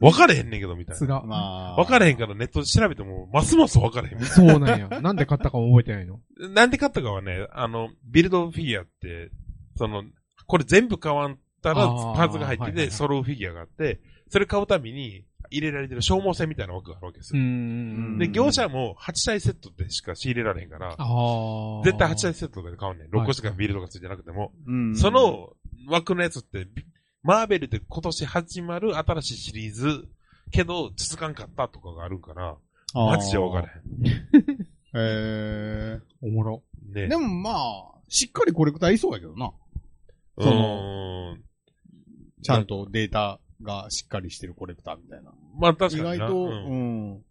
[0.00, 0.98] 分かれへんねんけど、みたいな。
[0.98, 1.22] つら。
[1.22, 1.76] まあ。
[1.76, 4.20] 分かれへんからネットで調べても、ますます分かれへん。
[4.24, 4.88] そうなんや。
[5.00, 6.20] なんで買ったかも覚えてないの？
[6.50, 9.30] なんで買ったかはね、あの、ビルドフィギュアって、
[9.76, 10.04] その、
[10.46, 17.44] これ全部買わんたらあーパーツが入ってて、はいはいはい揃うフィギュアがあって、それ買うたびに入れられてる消耗戦みたいな枠があるわけですうよ。
[17.44, 20.90] んで、業者も8体セットでしか仕入れられへんから。
[21.84, 23.10] 絶対8体セットで買うねん。
[23.10, 24.52] はい6個しかビルドがついてなくても。
[24.66, 25.54] うんそ、の
[25.88, 26.84] 枠のやつって、ビ
[27.22, 30.08] マーベルで今年始まる新しいシリーズ、
[30.52, 32.56] けど続かんかったとかがあるから、
[32.94, 33.68] マジで分から
[34.94, 36.62] へ おもろ。
[36.86, 36.94] へん。
[36.94, 37.08] ね。
[37.08, 39.52] でもまあ、しっかりコレクターいそうやけどな。
[40.36, 41.42] うそーん。
[42.42, 45.32] ちゃんとデータがしっかりしてるコレクターみたいな。
[45.58, 46.26] まあ確意かにな。
[46.28, 47.24] 外と、ううんん。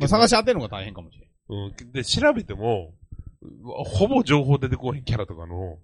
[0.00, 1.62] まあ、探し当てるのが大変かもしれん。
[1.66, 1.92] うん。
[1.92, 2.92] で、調べても、
[3.86, 5.78] ほぼ情報出てこへんキャラとかの、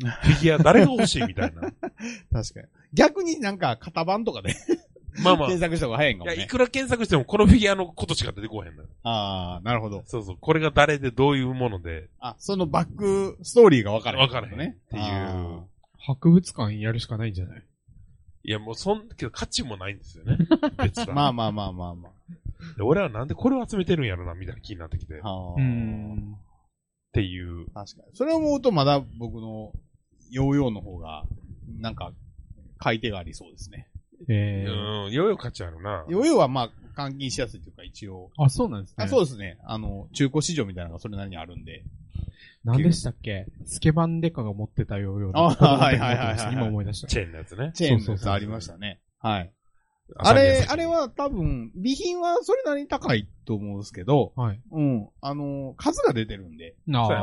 [0.00, 1.60] フィギュア誰が欲しいみたいな。
[2.32, 2.66] 確かに。
[2.94, 4.54] 逆になんか型番とかで
[5.22, 5.48] まあまあ。
[5.48, 6.46] い検索した方が早いんかもや、いね。
[6.46, 8.88] くら検索してもこのフィギュアのことしか出てこへんのよ。
[9.02, 10.02] ああ、なるほど。
[10.06, 10.36] そうそう。
[10.40, 14.78] これが誰でどういうもので、あ、そのバックストーリーが分からへん、分からへんね。
[14.86, 15.64] っていうあ
[15.98, 17.62] 博物館やるしかないんじゃない？
[18.42, 20.38] いやもうそん、けど価値もないんですよね。
[20.78, 22.10] 別まあまあまあまあま
[22.76, 25.14] で俺はなんでこれを集めてるんやろな、みたいな気になってきて。
[25.14, 25.28] っあ。
[25.28, 26.36] あうーん。
[27.12, 27.66] ていう。
[27.72, 28.14] 確かに。
[28.14, 29.72] それを思うとまだ僕の
[30.30, 31.24] ヨーヨーの方が、
[31.78, 32.12] なんか、
[32.78, 33.88] 買い手がありそうですね。
[34.28, 36.04] ええうん、ようよう価値あるな。
[36.08, 38.30] ヨーヨーはまあ、換金しやすいというか一応。
[38.38, 39.04] あ、そうなんですね。
[39.04, 39.58] あそうですね。
[39.64, 41.84] あの、中古市場みたいなのがそれなりにあるんで。
[42.64, 43.46] 何でしたっけ？
[43.64, 47.08] スケバンデカが持ってたようようあはいはいはいはいはい 今思い出した。
[47.08, 47.72] チェーンのやつね。
[47.74, 49.00] チェーンのそうそうそうやつありましたね。
[49.18, 49.52] はい。
[50.16, 54.60] あれ、あれ、は多分、備品はそれなりに高いと思うんですけど、はい。
[54.72, 55.08] うん。
[55.20, 56.74] あの、数が出てるんで、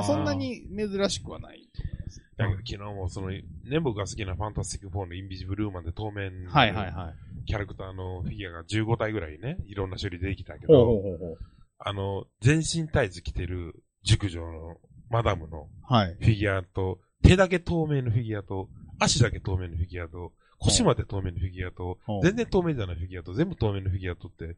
[0.05, 0.33] そんな。
[0.33, 2.21] に珍しくはないと思います。
[2.37, 3.43] だけど昨日もその、ね、
[3.81, 7.45] 僕が好きなファンタスティック4のインビジブルーマンで透明のはいはいはい。
[7.45, 11.37] キャラクターのフィギュアが15体ぐらいね、いろんな種類出てきたけど、ほうほう。
[11.79, 14.77] あの、全身タイツ着てる熟女の
[15.09, 16.17] マダムのはい。
[16.19, 24.57] フィギュアと、手だけ透明のフィギュアと、足だけ透明のフィギュアと、腰まで透明のフィギュアとほう、全然透明じゃないフィギュアと、全部透明のフィギュアとって、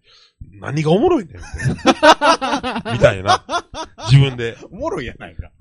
[0.59, 1.47] 何がおもろいねんって。
[2.93, 3.45] みたいな。
[4.09, 4.57] 自分で。
[4.71, 5.51] おもろいやないか。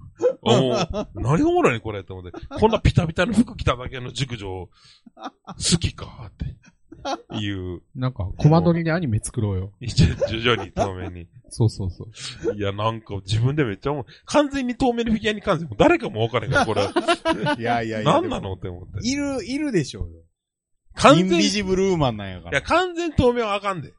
[0.42, 0.74] お
[1.20, 2.32] 何がおもろいねんこれって思って。
[2.48, 4.70] こんなピタピタの服着ただけの熟女、好
[5.78, 6.46] きかって。
[7.38, 9.72] いう、なんか、コマ撮りでアニメ作ろうよ。
[9.80, 11.28] 徐々に透明に。
[11.50, 12.06] そうそうそ
[12.50, 12.54] う。
[12.54, 14.06] いや、なんか自分でめっちゃ思う。
[14.26, 16.82] 完全に透明のフィギュアに関しても誰かも分からへんから、これ。
[17.58, 18.12] いやいやいや。
[18.12, 19.08] 何なのって思って。
[19.08, 20.22] いる、いるでしょうよ。
[20.94, 22.58] 完全に、インビいジブルーマンなんやから。
[22.58, 23.92] や、完全透明はあかんで。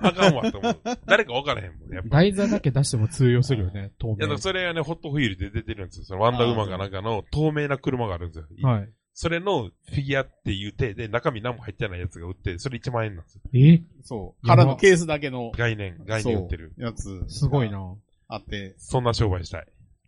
[0.00, 0.76] あかんわと思う。
[1.06, 2.08] 誰か分からへんもん、やっぱ。
[2.10, 4.38] 台座だけ出しても通用するよね、透いや、だか明ら。
[4.38, 6.04] それはね、ホットフィールで出てるんですよ。
[6.04, 8.68] そのワンダーウーマンかなんかの透明な車があるんですよ。
[8.68, 8.88] はい。
[9.18, 13.40] それのフィギュアっていう手で中身何も入ってないやつが売って、それ1万円なんですよ。
[13.54, 13.82] え？
[14.04, 14.46] そう。
[14.46, 15.52] 空のケースだけの。
[15.56, 16.74] 概念、概念売ってる。
[16.76, 17.24] やつ。
[17.28, 17.70] すごい。
[17.70, 17.94] な。
[18.28, 18.74] あって。
[18.76, 19.66] そんな商売したい。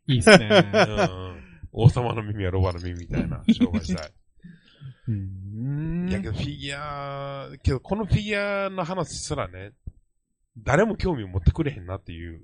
[0.09, 0.51] いいっすね。
[0.53, 1.43] うん。
[1.73, 4.13] 王様の耳はロバの耳みたいな商売したい。
[5.09, 6.07] うん。
[6.11, 9.73] いやけどフィギュア、けどこのフィギュアの話すらね、
[10.59, 12.43] 誰も興味を持ってくれへんなっていう。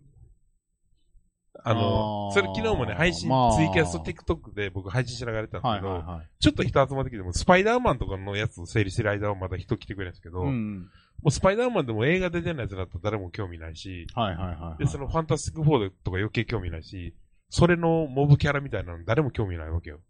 [1.62, 6.28] あの、それ昨日もね、配信、まあツイキャスト TikTok で僕配信しながらやったんですはいけど、はいはい。
[6.40, 10.88] ちょっと人集まってきても、スパイダーマンとかのやつを整理してる間はまだ人来てくれるんですけど、もうん。
[11.24, 14.84] うスパイダーマンでも映画出てないやつだったら誰も興味ないし、はいはいはい。
[14.84, 17.14] で、そのファンタスティックフォーとか余計興味ないし、
[17.50, 20.00] それのモブキャラみたいなの誰も興味ないわけよ。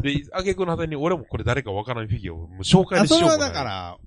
[0.00, 3.38] で、あげくの果てに俺もこれ誰かわからんフィギュアをもう紹介しようもない。
[3.38, 3.98] だから、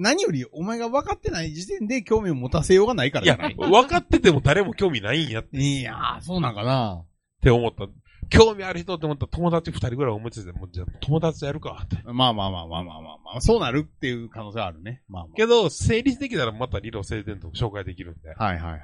[0.00, 5.40] 何よりお前が分かってない時点で興味を持たせようがないからいやじゃない、分かってても誰も興味ないんや。
[5.40, 7.04] っいやー、そうなんかな。
[7.42, 7.86] て思った。
[8.30, 11.82] 興味ある人って思ったら友達二人ぐらい思いついて、もうじゃあ友達とやるか。
[11.84, 11.96] って。
[12.04, 15.02] まあまあまあまあまあまあまあ、そうなるっていう可能性はあるね。
[15.08, 18.44] まあまけど、成立できたらまた理論整然と紹介できるんで、あ。
[18.44, 18.80] はいはいはい。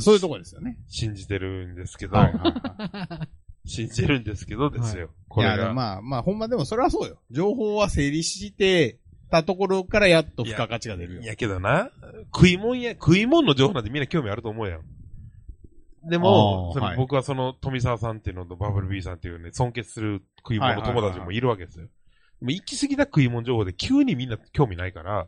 [0.00, 0.76] そういうとこですよね。
[0.88, 3.28] 信じてるんですけど、はいはいは
[3.64, 5.02] 信じてるんですけどですよ。
[5.02, 5.06] い。
[5.06, 5.72] いや、これが。
[5.72, 7.18] まあまあ、ほんまでもそれはそうよ。
[7.30, 8.98] 情報は整理して
[9.30, 11.26] たところからやっと付加価値が出るよい。
[11.26, 11.90] やけどな、
[12.34, 14.80] 食い物や、食い物の情報なんてみんな興味あると思うやん。
[16.08, 21.86] でも、はい僕はその富澤さんっていうのとバブル B さんっていうね、尊敬する食い物友達もいるわけですよ。
[22.40, 25.26] でも行き過ぎた食い物情報で急にみんな興味ないから、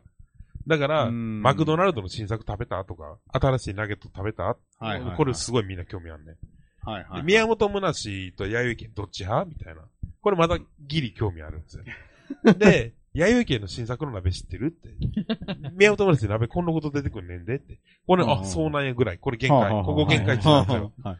[0.67, 6.35] だから、うんマクドナルドの新作食べたとか、新しいナゲット食べたはいはいはいこれすごいみんな興味あるね。
[6.83, 7.21] はいはい。
[7.21, 9.49] で宮本むしと弥生県どっち派？
[9.49, 9.81] みたいな。
[10.21, 11.83] これまたギリ興味あるんですよ。
[12.57, 14.95] で、弥生県の新作の鍋知ってるって。
[15.75, 17.79] 宮本むし鍋こんなこと出てくんねんでって。
[18.07, 19.17] これ、うんあ、そうなんやぐらい。
[19.17, 19.69] これ限界。
[19.69, 20.93] ここ限界値なんですよ。
[21.03, 21.17] はい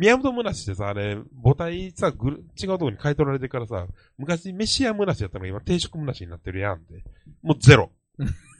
[0.00, 7.04] 宮本むしってさ、あれ、母体さ、ぐる違うところに買い取られてからさ、昔飯屋むなしやったのが今定食むなしになってるやんって。
[7.42, 7.90] もうゼロ。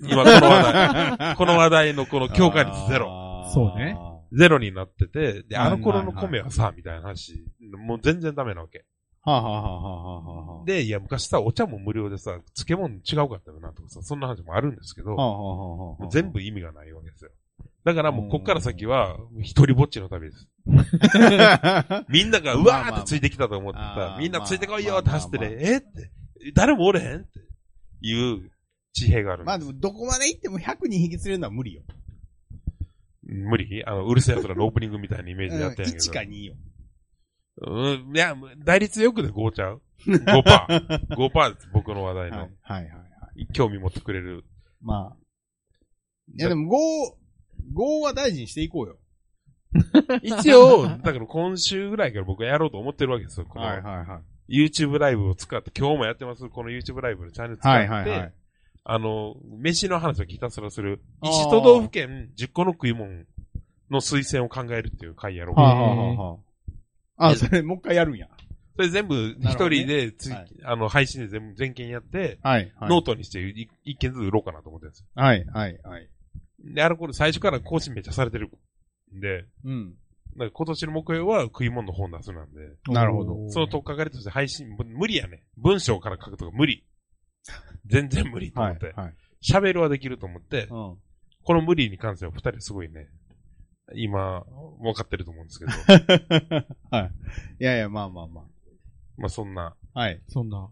[0.03, 0.73] 今この話
[1.19, 3.49] 題、 この話題のこの強化率ゼロ。
[3.55, 3.97] そうね。
[4.33, 7.43] ゼロになってて、で、はいあの頃の米はさ、みたいな話、
[7.87, 8.85] もう全然ダメなわけ。
[9.23, 17.31] はあ、はあはあはあで、いや、昔さ、お茶も無料でさ、漬物違うかったよな、とかさ、そんな話もあるんですけど、はあはあはあはあもう全部意味がないわけですよ。
[17.85, 20.49] だからもう、こっから先は、一人ぼっちの旅です。
[22.09, 26.11] みんなが、うわーってついてきたと思ってさまあまあ、みんなついてこいよって走ってまあね、えって、
[26.55, 27.41] 誰もおれへんって
[28.01, 28.51] いう
[28.93, 29.73] 地平があるんまあでも。
[29.75, 31.83] どこまで行っても100人引き連れるのは無理よ。
[33.23, 33.85] 無理？
[33.85, 36.05] あの、うるせえ奴らのオープニングみたいなイメージでやってんやけど。
[36.05, 36.55] 1か2よ。
[37.59, 41.07] うん、いや、打率よくで5ちゃう ?5 パー。
[41.17, 42.39] 5パーです、僕の話題の。
[42.39, 42.99] はいはいはいは
[43.37, 43.47] い。
[43.53, 44.45] 興味持ってくれる。
[44.81, 45.17] まあ。
[46.35, 47.21] いやでも5、
[47.75, 48.99] 5は大事にしていこうよ。
[50.23, 53.47] 一応、だから今週ぐらいから僕はやろうと思ってるわけですよ。
[53.47, 58.33] このはいは YouTube ライブを使って、今日もやってます、この YouTube ライブのチャンネル使って、はいはいはい
[58.83, 63.25] あの、飯の話をひたすらする、あー1都道府県10個の食い物
[63.91, 65.61] の推薦を考えるっていう回やろう。
[65.61, 66.39] はあ、はあはあは
[67.21, 68.29] あ、あ、それもう一回やるんや。
[68.77, 72.73] それ全部一人でつい、はいあの、配信で全部全件やって、はい。
[72.77, 75.07] はいノートにしてい一件ずつ売ろうかなと思ってるんですよ。
[75.15, 76.09] はいはいはい。
[76.65, 78.51] で、あれこれ最初から更新めっちゃされてる
[79.15, 79.95] んで、うん。
[80.37, 85.43] 今年の目標は食い物の本出すなんで、なるほどそのとっかかりとして配信、む無理やね。
[85.57, 86.85] 文章から書くとか無理。
[87.87, 88.87] 全然無理と思って。
[88.87, 89.15] はいはい。
[89.43, 90.97] 喋、るはできると思って、うん。
[91.43, 93.09] この無理に関しては二人すごいね、
[93.95, 94.45] 今、
[94.81, 95.71] 分かってると思うんですけど、
[96.91, 97.11] はい。
[97.61, 98.43] いやいや、まあまあま
[99.17, 100.01] まあそんなあ。
[100.01, 100.23] はい。
[100.29, 100.71] そんな。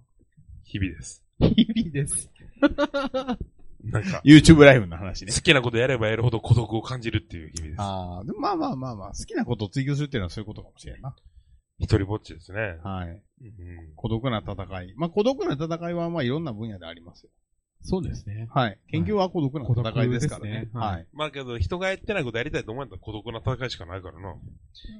[0.65, 1.25] 日々です。
[1.39, 2.31] 日々です。
[3.85, 5.41] なんか、YouTube ライブの話ね好。
[5.41, 7.81] きなことやればやるほど孤独を感じるっていう日々です。
[7.81, 11.15] ああ、でもまあまあまあまあ、好きなことを追求するっていうのはそういうことかもしれんな。
[11.79, 12.79] 一人ぼっちですね。
[12.83, 13.09] はい。
[13.09, 13.23] うん
[13.95, 14.95] 孤独な戦い。
[14.97, 17.31] まあ孤独な戦いはまあいろんな分野でありますよ。
[17.83, 18.49] そうですね。
[18.53, 18.79] はい。
[18.91, 20.75] 研究は孤独な戦いですからね孤独です。
[20.75, 21.07] ねはいはい。
[21.13, 24.33] まあけど、人がやってないことやりたいと思うんだったら孤独な戦いしかないからな。
[24.33, 24.35] い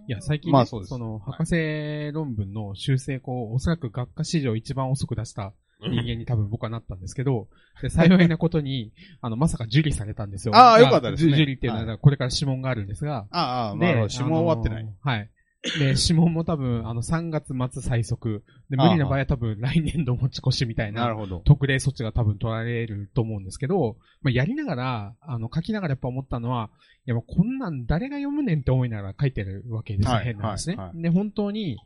[0.07, 7.49] や、最近、ねまあそうですの、はい博士論文の修正項をおそらく学科史上一番遅く出した人間に多分僕はなったんですけど、
[7.83, 10.57] で、幸いなことに、あの、まさか受理されたんですよ。
[10.57, 14.87] ああよかったですね受理っていうのは、はこれから指紋があるんですが、ああ、まあまあ、指紋終わってない。
[15.03, 15.31] はい。
[15.79, 18.45] で、指紋も多分、あの、3月末最速。
[18.71, 21.41] で、無理な場合は多分来年度持ち越しみたいななるほど。
[21.41, 26.71] 特例措置が多分取られると思うんですけど、まあ、やりながら、あの、書きながらやっぱ思ったのは、
[27.07, 31.79] いや、こんなん誰が読むねんって思いながら書いてるわけですよ、はい変な話ね、はいはいで、本当に、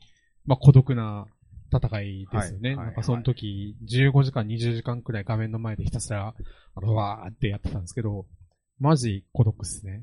[0.47, 1.27] まあ、孤独な
[1.73, 2.77] 戦いですよね。
[2.77, 6.35] なんかその時、15時間、20時間くらい画面の前でひたすら、
[6.75, 8.27] あの、わーってやってたんですけど、
[8.79, 10.03] マジ孤独っすね。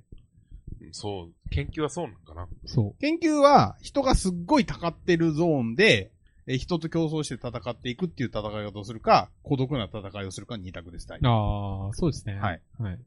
[0.81, 1.49] うんそう。
[1.49, 2.47] 研究はそうなのかな。
[2.65, 6.11] そ研究は人がすっごいたかってるゾーンで、
[6.47, 12.39] え人と競争して戦っていくっていう戦い方をするか、孤独な戦いをするか二択です、大ああ、そうですね。
[12.39, 12.61] はい。
[12.79, 12.99] はい。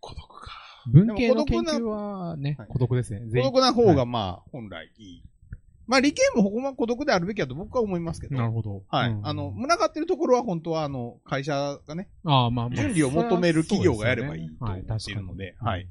[0.00, 0.52] 孤独か。
[0.86, 3.20] 文系の研でも孤独な究はねはい、孤独ですね。
[3.34, 5.22] 孤独な方がまあ、本来いい。
[5.86, 8.36] まあ、理系もほんま孤独であるべきだと僕は思いますけど。
[8.36, 8.82] なるほど。
[8.88, 9.10] はい。
[9.10, 12.76] うんあの、群がってるところは本当はあの、会社がね、ああ、まあまあ。
[12.76, 15.88] 準備を求める企業がやればいいと思はい、っているので、確かにはい。。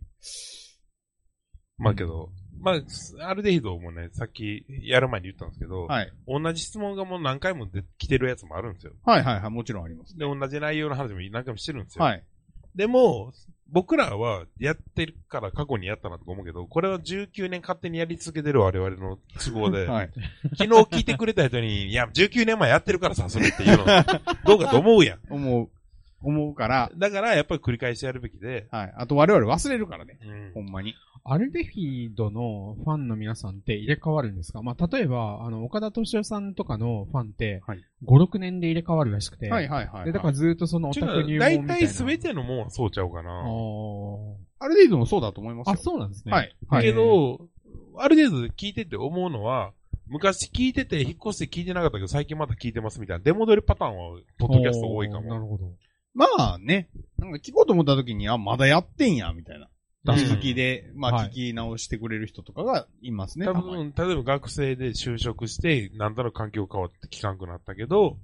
[1.80, 2.30] まあけど、
[2.62, 6.12] まあ、アルデヒドもね、さっきやる前に言ったんですけど、はい。
[6.28, 8.94] 同じ質問がもう何回も出来てるやつもあるんですよ。
[9.06, 10.18] はいはいはい、もちろんあります。
[10.18, 12.04] で、同じ内容の話も何回もしてるんですよ。
[12.04, 12.24] はい。
[12.76, 13.32] でも、
[13.72, 20.10] 僕らはやってるから過去にやったなとか思うけど、これは19年勝手にやり続けてる我々の都合で、 はい。
[20.58, 23.86] 昨日聞いてくれた人に、いや、19年前やってるからさ、それっていうの、
[24.46, 25.20] どうかと思うやん。
[25.30, 25.70] 思う。
[26.22, 28.94] 思うから、だから、やっぱり繰り返しやるべきで、はい。
[28.98, 30.18] あと我々忘れるからね。
[30.22, 30.96] うんほんまに。
[31.23, 34.62] アルデヒドのファンの皆さんって入れ替わるんですか？
[34.62, 40.05] まあ、例えば、あの、岡田敏夫さんとかのファンって、はい5、6年で入れ替わるらしくて、はいはいはい、はい。
[40.05, 41.67] で、だからずっとそのオタク入門みたいな。
[41.75, 43.29] 大体すべてのもんはそうちゃうかあな。
[43.29, 45.73] ーある程度もそうだと思いますよ。
[45.73, 46.32] あ、そうなんですね。
[46.34, 46.55] はい。
[46.69, 46.86] だはい。
[46.86, 47.47] けど、
[47.97, 49.73] ある程度聞いてて思うのは、
[50.08, 55.29] 昔聞いてて引っ越して聞いてなかったけど最近また聞いてますみたいな出戻りパターンはポッドキャスト多いかも。
[55.29, 55.71] なるほど。
[56.15, 59.69] まあね、なんか聞こうと思った時に、あ、まだやってんや、みたいな。
[60.08, 63.46] うん続きで、まはいあ聞き直してくれる人とかがいますね。
[63.46, 68.18] 多たまに分、例えば学生で就職して、なんだろう環境変わって聞かんくなったけど、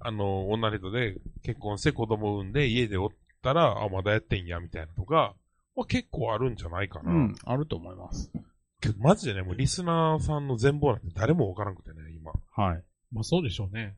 [0.00, 3.08] あの、女の人で結婚して子供産んで家でおっ
[3.42, 5.34] たら、あ、まだやってんや、みたいなとか、
[5.74, 7.12] は結構あるんじゃないかな。
[7.12, 8.32] うん、あると思います。
[8.80, 12.32] けど、マジでね、もうリスナーさんの全貌なんて誰もわからんくてね、今。
[12.56, 12.82] はい。
[13.12, 13.96] まあそうでしょうね。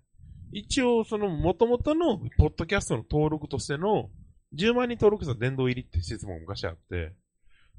[0.53, 4.11] 一応、その、元々の、ポッドキャストの登録としての、
[4.57, 7.15] 10万人登録者殿堂入りって質問が昔あって、で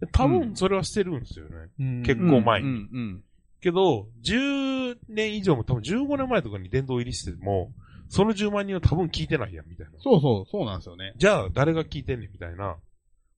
[0.07, 1.51] 多分それはしてるんですよね。
[1.79, 3.23] うん結構前にうん、うん。
[3.61, 7.71] けど、10年以上も多分15年前とかに殿堂入りしても、
[8.09, 9.93] その10万人は多分聞いてないやん、みたいな。
[9.99, 11.13] そうそう、そうなんですよね。
[11.17, 12.75] じゃあ、誰が聞いてんねん、みたいな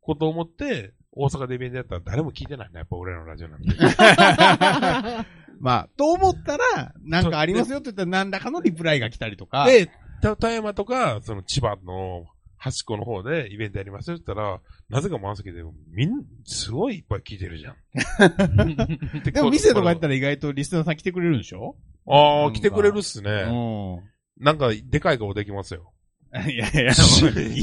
[0.02, 3.68] ことを思って、大阪でイベントやったら誰も聞いてないな、やっぱ俺らのラジオなんて。
[5.60, 9.66] まあ、と思ったら、なんかありますよって言ったら何らかのリプライが来たりとか。
[9.66, 9.90] で、
[10.22, 12.26] た富山とか、その千葉の
[12.64, 17.76] 端っこの方でイベントやりますよって言ったら、なぜか満席で、みん、すごいいっぱい聞いてるじゃん。
[19.34, 20.12] でも店とかやったら。
[20.12, 21.76] ら意外とリスナーさん来てくれるんでしょ？
[22.08, 23.44] ああ、来てくれるっすうね。
[23.44, 24.00] ん。
[24.40, 25.92] なんか、でかい顔できますよ。
[26.32, 26.94] いやいや、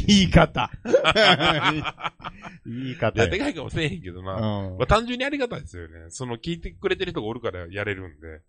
[0.06, 0.70] 言い方。
[2.66, 4.34] 言いいや、でかい顔せえへんけどな。
[4.34, 6.10] うんまあ、単純にありがたいですよね。
[6.10, 8.42] その聞いてくれてる人がおるからやれるんで。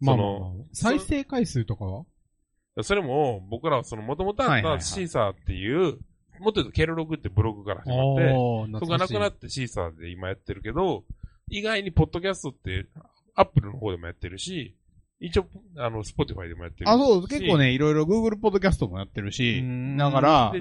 [0.00, 0.16] まあ
[0.72, 2.04] 再生回数とかは？
[2.80, 5.98] それも、僕らはその、もともとあったシーサーっていう、
[6.40, 8.30] もっと言うとケロログってブログから始まって、
[8.80, 11.04] そこがなくなってシーサーで今やってるけど、
[11.50, 12.86] 意外にポッドキャストって、
[13.34, 14.74] アップルの方でもやってるし、
[15.20, 16.88] 一応、あの、スポティファイでもやってるし。
[16.88, 19.96] あ、そう、結構ね、いろいろ Google ポッドキャストもやってるしう、ん。
[19.96, 20.52] だから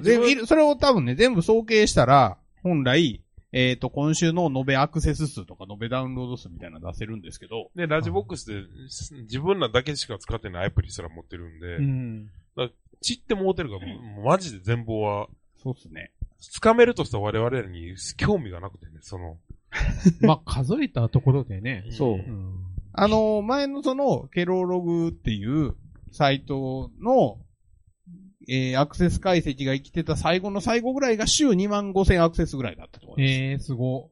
[0.45, 8.63] それを多分ね、全部総計したら、本来、えっ、と、今週の延べアクセス数とか延べダウンロード数みたいなの出せるんですけど、で、ラジボックスで
[9.23, 12.29] 自分らだけしか使ってないアプリすら持ってるんで、うん。
[13.01, 15.27] 散ってもうてるから、もうマジで全貌は、
[15.61, 16.11] そうっすね。
[16.61, 19.37] 掴めるとした我々に興味がなくてね、その、
[20.21, 21.85] まあ数えたところでね。
[21.91, 22.55] そううん。
[22.93, 25.75] あの、前のその、ケロログっていう
[26.11, 27.37] サイトの、
[28.47, 33.33] えー、アクセス解析が生きてた最後の最後ぐらいが週2万5千アクセスぐらいだったと思います。
[33.33, 34.09] ええー、すご。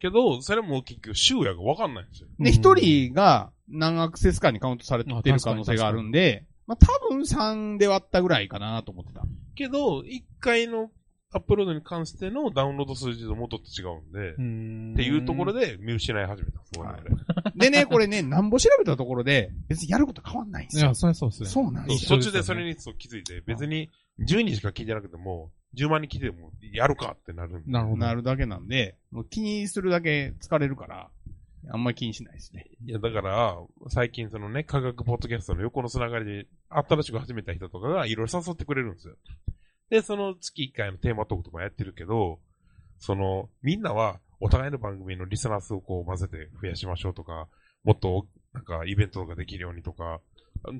[0.00, 2.28] けど、それも結局、週やがわかんないんですよ。
[2.38, 9.22] で、一人が何アクセスかにカウントされてる可能性があるんで、まあ多分3で割ったぐらいかなと思ってた。
[9.54, 10.90] けど、一回の
[11.34, 17.02] アップロードに関してのダウンロード数字と元って違うんで、んっていうところで見失い始めたんです、我々。
[17.56, 20.84] でね、これね、なんぼ調べたところで、別にやること変わんないんですよ。
[20.84, 21.48] いや、そりゃそうっすね。
[21.48, 22.08] そうなんですよ。
[22.08, 27.72] そう途中でそれにそう気づいて、別に10人しか聞いてなくても、10万人聞いてもやるかってなるんで。
[27.72, 27.96] なるほど。
[27.98, 31.10] なるだけなんで、もう気にするだけ疲れるから、
[31.70, 32.66] あんまり気にしないですね。
[32.86, 33.56] いや、だから、
[33.88, 39.16] 最近そのね、科学ポッドキャストの横のつながりで、新しく始めた人とかがいろいろ誘ってくれるんですよ。
[39.90, 42.40] で、その月1回のテーマトークとかやってるけど、
[42.98, 47.48] その、みんなはお互いの番組のリスナー数をこう混ぜて増やしましょうとか、
[47.82, 50.20] もっと、なんか、イベントとかできるようにとか、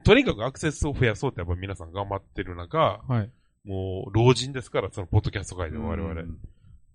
[0.05, 3.31] とにかくアクセスを増やそうってやっぱ皆さん頑張ってる中、はい。
[3.64, 6.20] もう、老人ですから、そのポッドキャスト界で我々。
[6.20, 6.39] うん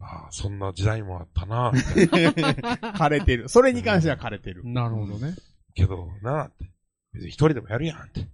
[0.02, 2.32] ああ、そんな時代もあったなみたいな。
[2.96, 3.50] 枯れてる。
[3.50, 4.62] それに関しては枯れてる。
[4.64, 5.36] なるほどね。
[5.76, 6.72] けど、なあって。
[7.12, 8.28] 別に一人でもやるやんって。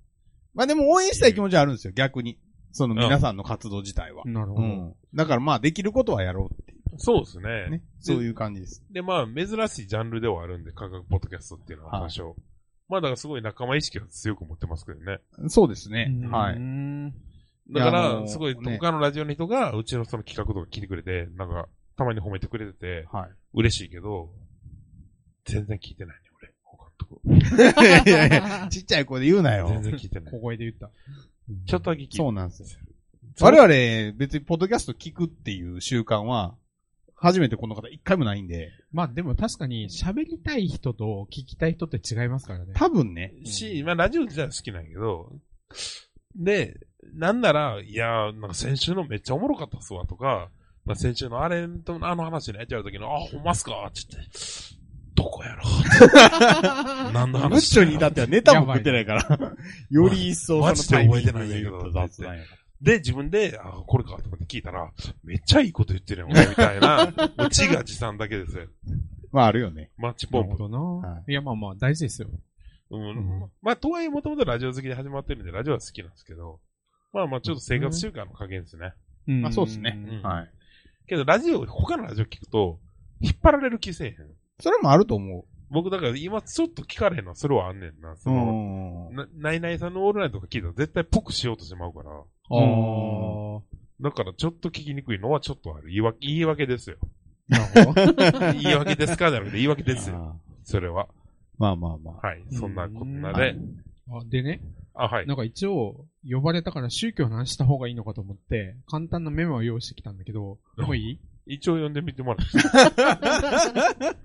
[0.53, 2.39] まあでも応援したい気持ちはあるんですよ、逆に。
[2.75, 4.23] その皆さんの活動自体は。
[4.25, 4.61] なるほど。
[4.63, 4.95] うん。
[5.13, 7.65] だからまあできることはやろうっていそうですね。
[7.69, 7.81] うね。
[8.01, 8.83] そういう感じです。
[8.91, 12.35] で、まあ、珍しいジャンルではあるんで、科学ポッドキャストっていうのは多少。
[12.89, 15.19] まあ、だからすごい仲間意識は強く持ってますけどね。
[15.47, 16.13] そうですね。
[16.23, 16.55] うんはい。
[16.55, 17.13] うん
[17.71, 21.67] だから、すごい、ね他のラジオの人が、うちのその企画とか聞いてくれて、なんか、
[21.97, 23.29] たまに褒めてくれてて、はい。
[23.55, 24.29] 嬉しいけど、
[25.45, 26.53] 全然聞いてないね、俺。
[26.63, 27.21] 他のとこ。
[28.05, 29.67] いやいやちっちゃい子で言うなよ。
[29.69, 30.39] 全然聞いてない小。
[30.41, 30.91] 声で言った。
[31.67, 32.17] ちょっとだけ聞いて。
[32.17, 32.67] そうなんですよ。
[33.41, 36.55] 我々、別にポッドキャスト聞くっていう習慣は、
[37.15, 42.73] 初めてこの方一回もないんで、まあでも確かに喋りたい人と聞きたい人って違いますからね。
[42.75, 45.31] 多分ね、し、まあ、ラジオ自体は好きなんやけど、
[46.35, 46.77] で、
[47.13, 50.49] なんなら、いやー、なんか先週のめっちゃおもろかったっすわとか、
[50.85, 54.31] まあ、先週のあれと、あの話ね、ってやるときの、あ、ほんまっすかって言って、
[55.15, 55.63] どこやろ
[57.13, 57.69] 何のムッ話？
[57.69, 59.55] チョに至ってはネタも食ってないから、
[59.89, 61.91] より一層そのマジで覚えてないんだけど
[62.81, 64.91] で自分で、あ、これかと思って聞いたら、
[65.23, 68.63] めっちゃいいこと言ってるやん、俺みたいな、 オチが持参だけですよ。
[68.63, 68.67] ら。
[69.31, 69.91] まああるよね。
[69.97, 70.47] マッチポンプ。
[70.49, 72.27] なるほどな、、はいや、まあまあ大事ですよ。
[72.91, 76.59] うんうんまあ、とはいえ、もともとラジオ好きで始まってるんで、ラジオは好きなんですけど、
[77.13, 78.93] まあまあ、ちょっと生活習慣の加減ですね。
[79.27, 80.49] うんまあそうですねうんはい。
[81.07, 82.79] けど、ラジオ、他のラジオ聞くと、
[83.21, 84.15] 引っ張られる気せえへん。
[84.59, 88.11] それもあると思僕、だから今ちょっと聞かれへんのはそれはあんねんな。
[88.11, 88.17] う。
[88.17, 92.11] その、な、ナイナイさんのオールナイトとか聞いたら絶対ぽくしようとしてまうから。
[92.11, 93.61] ああ。
[94.01, 95.87] だからちょっと聞きにくいのはちょっとある。
[95.87, 96.97] 言い訳、言い訳ですよ。
[97.47, 98.13] なるほど。
[98.53, 99.31] 言い訳ですか？
[99.31, 100.39] じゃなくて言い訳ですよ。
[100.63, 101.07] それは。
[101.57, 102.27] まあまあまあ。
[102.27, 102.43] はい。
[102.51, 103.57] そんなこんなではい。
[104.11, 104.61] あでね、
[104.93, 105.27] あ、はい。
[105.27, 111.19] なんか一応、呼ばれたから宗教の話した方がいいのかと思って、簡単なメモを用意してきたんだけど、もういい？
[111.45, 112.57] 一応読んでみてもらって。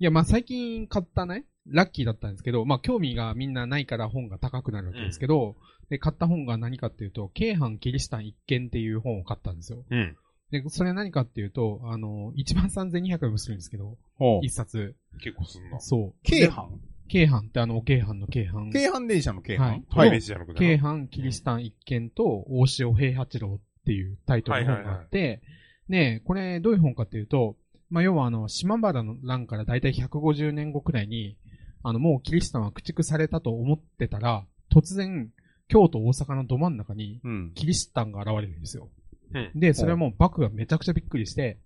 [0.00, 5.56] いや、まあ最近買ったね、ラッキーだったんですけど、まあ興味がみんなないから本が高くなるわけですけど、
[5.90, 9.84] で、買った本が何かっていうと、京阪キリシタン一見っていう本を買ったんですよ。
[9.88, 10.16] うん。
[10.50, 13.98] で、それ何かっていうと、あの、13200円もするんですけど、
[14.42, 14.94] 一冊。
[15.22, 15.80] 結構すんな。
[15.80, 16.14] そう。
[16.22, 16.68] 京阪
[17.08, 18.72] 京阪ってあの、京阪の京阪。
[18.72, 20.58] 京阪電車の京阪はいトイレじゃなくて。
[20.58, 25.42] 京阪キリシタン一見と大塩平八郎っていうタイトルの本があって、
[25.88, 27.56] ねこれどういう本かっていうと、
[27.90, 31.36] まあ、要はあの、島原の乱からだいたい150年後くらいに、
[31.82, 35.30] あの、もうキリシタンは駆逐されたと思ってたら、突然、
[35.68, 37.52] 京都大阪のど真ん中にうん。
[37.54, 38.88] キリシタンが現れるんですよ。
[39.34, 41.58] うんで、それはもう幕府がめちゃくちゃびっくりして、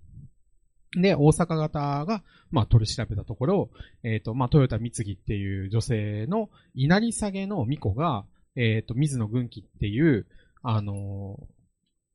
[0.97, 3.71] で、大阪方が、まあ、取り調べたところ、
[4.03, 10.27] えっ、と、まあ、豊田光儀っていう女性の稲荷下げの巫女が、えっ、と、水野軍記っていう、
[10.63, 11.45] あのー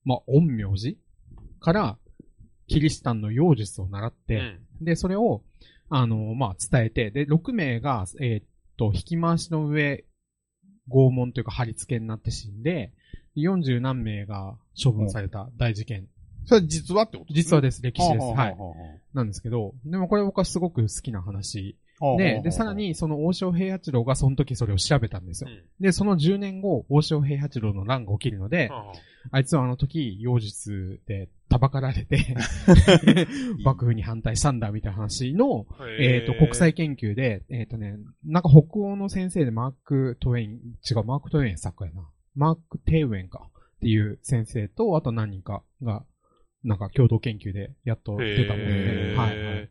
[0.06, 0.98] まあ、陰陽師
[1.68, 1.98] から、
[2.68, 4.36] キリシタンの妖術を習って、
[4.80, 4.86] うん。
[4.86, 5.44] で、それを、
[5.90, 8.46] あの、まあ、伝えて、で、6名が、えーっ
[8.78, 10.06] と、引き回しの上、
[10.90, 12.94] 拷問というか貼り付けになって死んで、
[13.36, 16.08] 40何名が処分された大事件。
[16.46, 18.26] それ実はってことで実はです、歴史です。
[18.26, 18.56] はい。
[18.56, 18.74] ほ
[19.14, 21.78] なんですけど、でもこれ僕はすごく好きな話。
[22.18, 25.50] で、で、さら、に、その大塩平八郎がその時それを調べたんですよ。
[25.50, 28.72] うんで、その10年後、大塩平八郎の乱が起きるので、
[29.32, 32.36] ああいつはあの時、妖術でたばかられて、
[33.64, 40.52] 幕府に反対したんだみたいな話の、あえっ、と、国際研究で、えっ、とね、なんか北欧の先生でマーク・トウェイン、
[40.90, 42.10] 違う、マーク・トウェイン作家やな。
[42.36, 43.50] マーク・テウェンか。
[43.78, 46.04] っていう先生と、あと何人かが、
[46.64, 49.70] なんか共同研究でやっと出たものへで、ーはい、はい。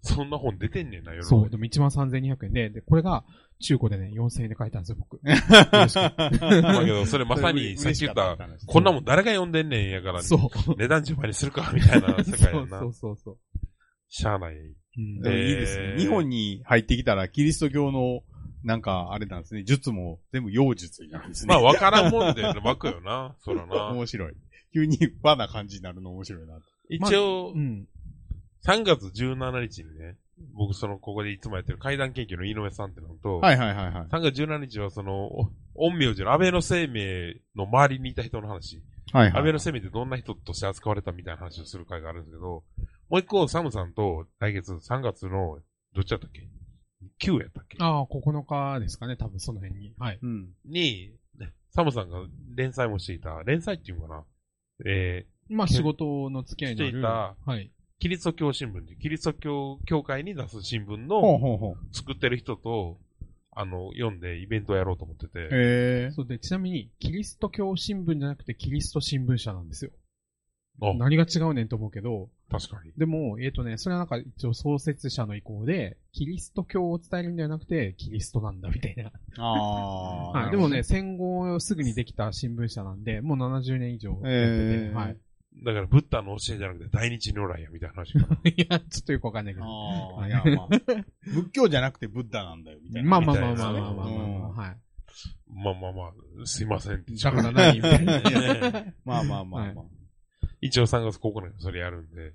[0.00, 3.24] そんな本出てんねんな、世の中そう、にでも13,200円で、で、これが
[3.60, 5.20] 中古でね、4000円で買えたんですよ、僕。
[5.24, 8.36] まあけど、それまさにさっき言った、
[8.66, 10.74] こんなもん誰が読んでんねんやから、そう。
[10.76, 12.86] 値段10倍にするか、みたいな 世界やなそ。
[12.88, 13.38] うそうそう
[14.08, 14.54] しゃあない。
[14.56, 15.22] うんいい
[15.56, 15.84] ですね。
[15.84, 18.22] えー日本に入ってきたら、キリスト教の、
[18.62, 19.64] なんか、あれなんですね。
[19.64, 21.52] 術も全部妖術になるんですね。
[21.52, 23.36] まあ、わからんもんで、湧くよな。
[23.42, 23.88] そらな。
[23.88, 24.34] 面白い。
[24.72, 26.58] 急に和な感じになるの面白いな。
[26.88, 27.88] 一応う、ん。
[28.66, 30.16] 3月17日にね、
[30.54, 33.92] 僕その、ここでいつもやってる階段研究の井上さんってのと、はいはいはいはい。
[34.06, 35.26] 3月17日はその、
[35.74, 38.82] お陰陽師の安倍の生命の周りにいた人の話、
[39.12, 42.64] はい安倍の生命ってどんな人として扱われたみたいな話をする会があるんですけど、
[43.10, 45.60] もう一個、サムさんと来月3月の、
[45.94, 46.48] どっちだったっけ
[47.30, 47.76] ?9 やったっけ？
[47.80, 49.94] ああ、9日ですかね、多分その辺に。
[49.98, 50.18] はい。
[50.20, 50.48] うん。
[50.64, 52.18] に、ねサムさんが
[52.54, 54.24] 連載もしていた、連載っていうのかな？
[54.86, 56.90] えまあ仕事の付き合いのある。
[56.90, 57.70] していたはい。
[57.98, 61.94] ー、キリスト教新聞で、キリスト教協会に出す新聞ほうのほうほう。
[61.96, 62.98] 作ってる人と、
[63.52, 66.10] あの、読んでイベントをやろうと思ってて、へえ。
[66.12, 69.90] そうで、ちなみに、キリスト教新聞じゃなくてキリスト新聞社なんですよ。
[70.82, 72.92] あ何が違うねんと思うけど、確かに。
[72.96, 79.12] でも、えっ、とね、それはなんか一応創設者の意向で、キリスト教を伝えるんではなくて、キリストなんだみたいな。
[79.38, 80.32] ああ。
[80.32, 80.50] はい。
[80.50, 85.16] でもね、戦後すぐにできた新聞社なんで、もう70年以上やってて、えーはい。
[85.62, 88.38] だから、ブッダの教えじゃなくて、大日如来や、みたいな話かな。
[88.50, 89.66] いや、ちょっとよくわかんないけど。
[89.66, 90.68] ああ、いや、まあ。
[91.22, 93.10] 仏教じゃなくてブッダなんだよ、みたいな。
[93.10, 94.76] まあまあまあまあまあまあまあはい。
[95.48, 96.02] まあまあま
[96.42, 97.04] あ、すいません。
[97.22, 98.20] だから何みたいな。
[98.20, 99.84] ね まあまあまあまあ。
[100.60, 102.32] 一応3月9日にそれやるんで、い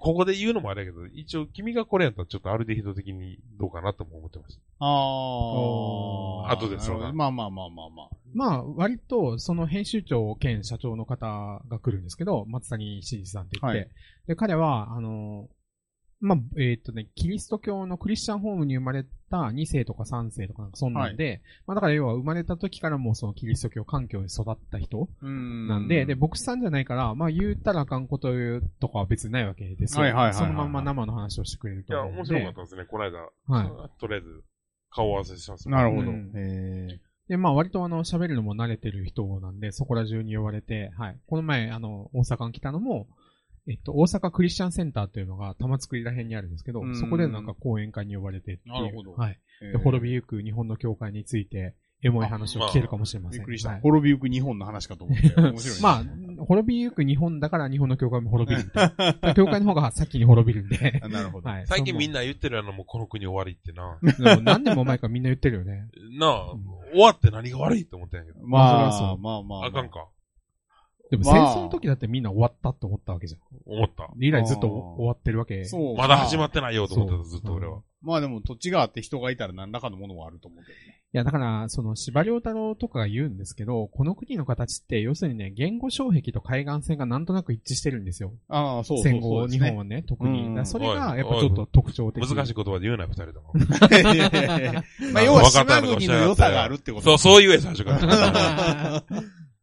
[0.00, 4.60] ここで言うのもあれやけど、一応君がこれやったらちょっとアルデヒド的にどうかなとも思ってます。
[4.78, 6.52] ああ。
[6.52, 8.08] 後でそれがなるほどまあまあまあまあまあ。
[8.32, 13.88] まあ、割と、その編集長兼社長の方が来るんですけど、松谷真司さんって言って、はい
[14.28, 15.48] で、彼は、あの、
[16.20, 30.02] まあ、えーっとね、キリスト教のクリスチャンホームに生まれた2世とか3世とかなんかそんなんで、まあだから要は生まれた時からもうそのキリスト教環境に育った人うんなんで、で、牧師さんじゃないから、まあ言ったらあかんこと言うとかは別にないわけですよ。
[30.02, 32.34] はいはいはいはいそのまんま生の話をしてくれるいや、と思うので。
[32.34, 33.18] 面白かったですね、この間。
[33.46, 34.00] はい。
[34.00, 34.42] とりあえず、
[34.90, 35.68] 顔合わせします。
[35.70, 36.10] なるほど。
[36.10, 41.18] うんへで、まあ割とあの、喋るのも慣れてる人なんで、そこら中に呼ばれて、はい。
[41.28, 43.06] この前、あの、大阪に来たのも、
[43.68, 48.74] えっと、大阪クリスチャンセンターっていうのが玉造りら辺にあるんですけどう、んそこでなんか講演会に呼ばれてっていう。
[48.74, 49.38] なるほどはい。
[49.62, 53.40] えで、滅びゆく日本の教会について、エモい話を聞けるかもしれません。
[53.40, 53.70] びっくりした。
[53.70, 55.34] はい滅びゆく日本の話かと思って。
[55.36, 55.82] 面白いね。
[55.82, 55.90] ま
[56.40, 58.70] あ、滅びゆく日本だから日本の教会も滅びる。
[59.36, 61.00] 教会の方が先に滅びるんで。
[61.02, 61.48] あなるほど。
[61.48, 61.66] はい。
[61.66, 62.20] 最近みんな。
[62.20, 63.98] な言ってるやのもうこの国終わりってな。
[64.42, 65.88] 何年も前からみんな言ってるよね。
[66.18, 66.54] なあ、
[66.92, 68.46] 終わって何が悪いって思ったんやけど。
[68.46, 69.66] まあ、まあまあまあ。
[69.66, 70.08] あかんか。
[71.10, 73.40] でもまあ戦争の時だってみんな終わったって思ったわけじゃん。
[73.66, 74.10] 思った。
[74.18, 75.64] 以来ずっと終わってるわけ。
[75.64, 75.96] そう。
[75.96, 77.80] まだ始まっってないよと思ってた、ずっと俺は。
[78.02, 81.00] まあでも土地があって人がいたら何らかのものはあると思うけどね。
[81.12, 88.32] いや、だから、その、司馬遼太郎とかが言うんですけど、この国の形って、要するにね、言語障壁と海岸線がなんとなく一致してるんですよ。
[88.48, 89.12] ああ、そうそうそう。
[89.12, 90.48] 戦後、日本はね、特に。
[90.66, 92.22] それが、やっぱちょっと特徴的。
[92.24, 93.52] 難しい言葉で言うなよ、二人とも。
[95.12, 99.04] まあ要は島国の良さがあるってことそう、そう言え、最初から。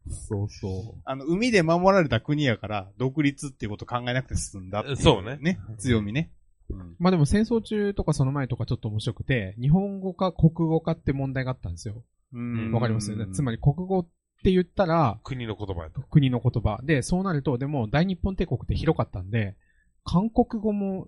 [0.10, 1.02] そうそう。
[1.06, 5.60] あの、海で守られた国やから、独立っていうこと考えなくて済んだっていそうねね。
[5.78, 6.32] 強みね。
[6.70, 6.96] うん。
[7.00, 12.04] まあでも戦争中とかその前とかちょっと面白くて、日本語か国語かって問題があったんですよ。
[12.34, 13.12] うんわかります？
[13.12, 13.28] よね。
[13.34, 14.08] つまり、り国語っ
[14.44, 16.02] て言ったら、国の言葉やと。
[16.02, 16.80] 国の言葉。
[16.84, 19.56] で、そうなると、でも大日本帝国って広かったんで、
[20.04, 21.08] 韓国語も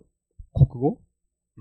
[0.53, 0.97] 国語な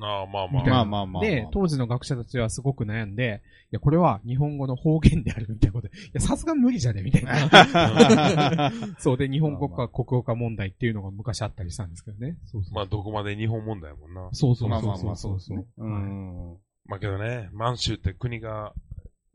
[0.07, 0.63] あ、まあまあ。
[0.63, 1.23] まあまあまあまあ。
[1.23, 8.73] で、当時の学者たちはすごく悩んで、いや、これは日本語の方言であるみたいなことで、いや、さすがに無理じゃねみたいな。
[8.99, 12.37] そうで、日本語か国語か問題っていうのが昔あったりしたんですけどね。
[12.47, 12.75] そうそう。
[12.75, 14.29] まあ、どこまで日本問題やもんな。
[14.33, 16.57] そうそうまあまあまあ、そうそうん。
[16.87, 18.73] まあけどね、満州って国が、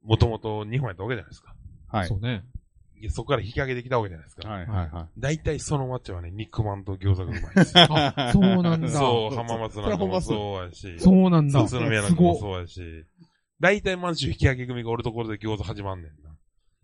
[0.03, 1.55] もともと日本やったわけじゃないですか。
[1.87, 2.15] はいそ。
[2.15, 2.43] うね。
[3.03, 4.47] いやそこから引き上げてきたわけじゃないですか。
[4.47, 7.87] はいはいは大体その町はね、肉まんと餃子がうまいんですよ。
[7.91, 8.87] あ、そうなんだ。
[8.87, 11.61] そう、浜松なんかもそうやし、そうなんだ。
[11.63, 12.81] 宇都宮なんかもそうやし、
[13.59, 16.29] 大体満州引き上げ組がおるところで餃子始まんねんな。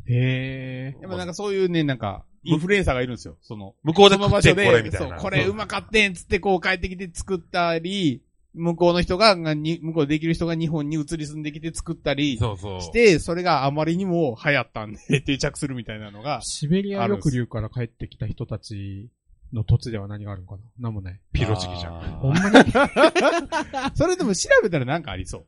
[0.07, 0.99] へえい。。
[0.99, 3.37] でもなんかそういうね、なんか、インフルエンサーがいるんですよ。
[3.39, 5.17] その、向こうでその場所で、食ってこれみたいそう、な。
[5.19, 8.23] これうまかってんつってこう帰ってきて作ったり、
[8.55, 12.81] 向こうの人が、がに向こうでできる人が日本に移り住んできて作ったりそうそう。
[12.81, 19.09] して、それがあまりにも流行ったんで 定着するみたいなのが、シベリア抑留から帰ってきた人たち
[19.53, 20.61] の土地では何があるのかな？
[20.79, 21.19] なんもない。
[21.31, 21.97] ピロチキじゃん。
[21.97, 22.71] あほんまに？
[22.71, 25.45] ー それでも調べたらなんかありそう。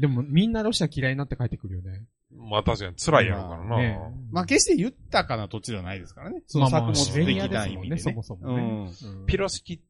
[0.00, 2.06] でもみんなロシア嫌いになって帰ってくるよね。
[2.34, 3.76] まあ確かに辛いやろうからな。
[3.76, 3.98] ね
[4.30, 6.42] まあ決して豊かな土地ではないですからね。
[6.46, 8.00] そまあま作物シベリア的ですも味でね。
[8.00, 8.90] そもそもね。
[9.04, 9.80] うんピロシキ、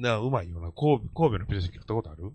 [0.00, 0.72] な、うまいよな。
[0.72, 2.32] 神戸、神戸のピロシキ食ったことある？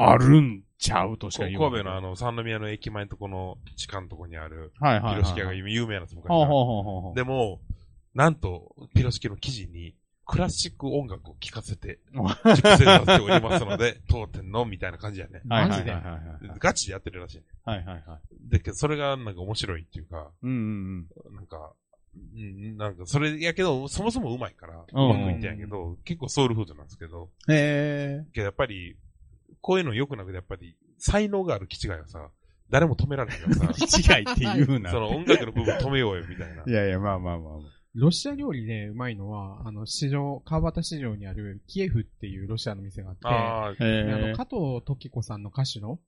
[0.00, 5.14] あるんちゃうとしか神言わない戸のあの、三宮の駅前のとこの地下のとこにある、はいはいはい。
[5.16, 6.38] ピロシキ屋が有名なんです、昔から。
[6.38, 7.14] ほうほうほうほうほう。
[7.16, 7.60] でも、
[8.14, 15.40] なんと、ピロシキの記事に、クラシック音楽を聴かせて、熟成させておりますので、 当店の、みたいな感じやね。
[15.48, 16.20] はいマジではいはい。
[16.58, 17.44] ガチでやってるらしいね。
[17.64, 18.48] はいはいはい。
[18.50, 21.72] で、けどそれがなんか面白いっていうか、うんうんなんか、
[22.14, 27.54] うん、なんか、それやけど、そもそもうまいから、ううんまくいってんやけど、結構ソウルフードなんですけど、うん。
[27.54, 28.96] へけどやっぱり、
[29.60, 32.30] こういうの良くなくて、やっぱり、才能がある気違いはさ、
[32.70, 33.86] 誰も止められへんからさ、
[34.18, 34.90] 違いって言うな。
[34.90, 36.64] その音楽の部分止めようよ、みたいな。
[36.66, 37.60] いやいや、まあまあまあまあ。
[37.94, 45.98] ロシア料理でうまいのは、あの、市場、川端市場にあるキエフっていうロシアの店があって、ああ、の、へ加藤時子さんの歌手の、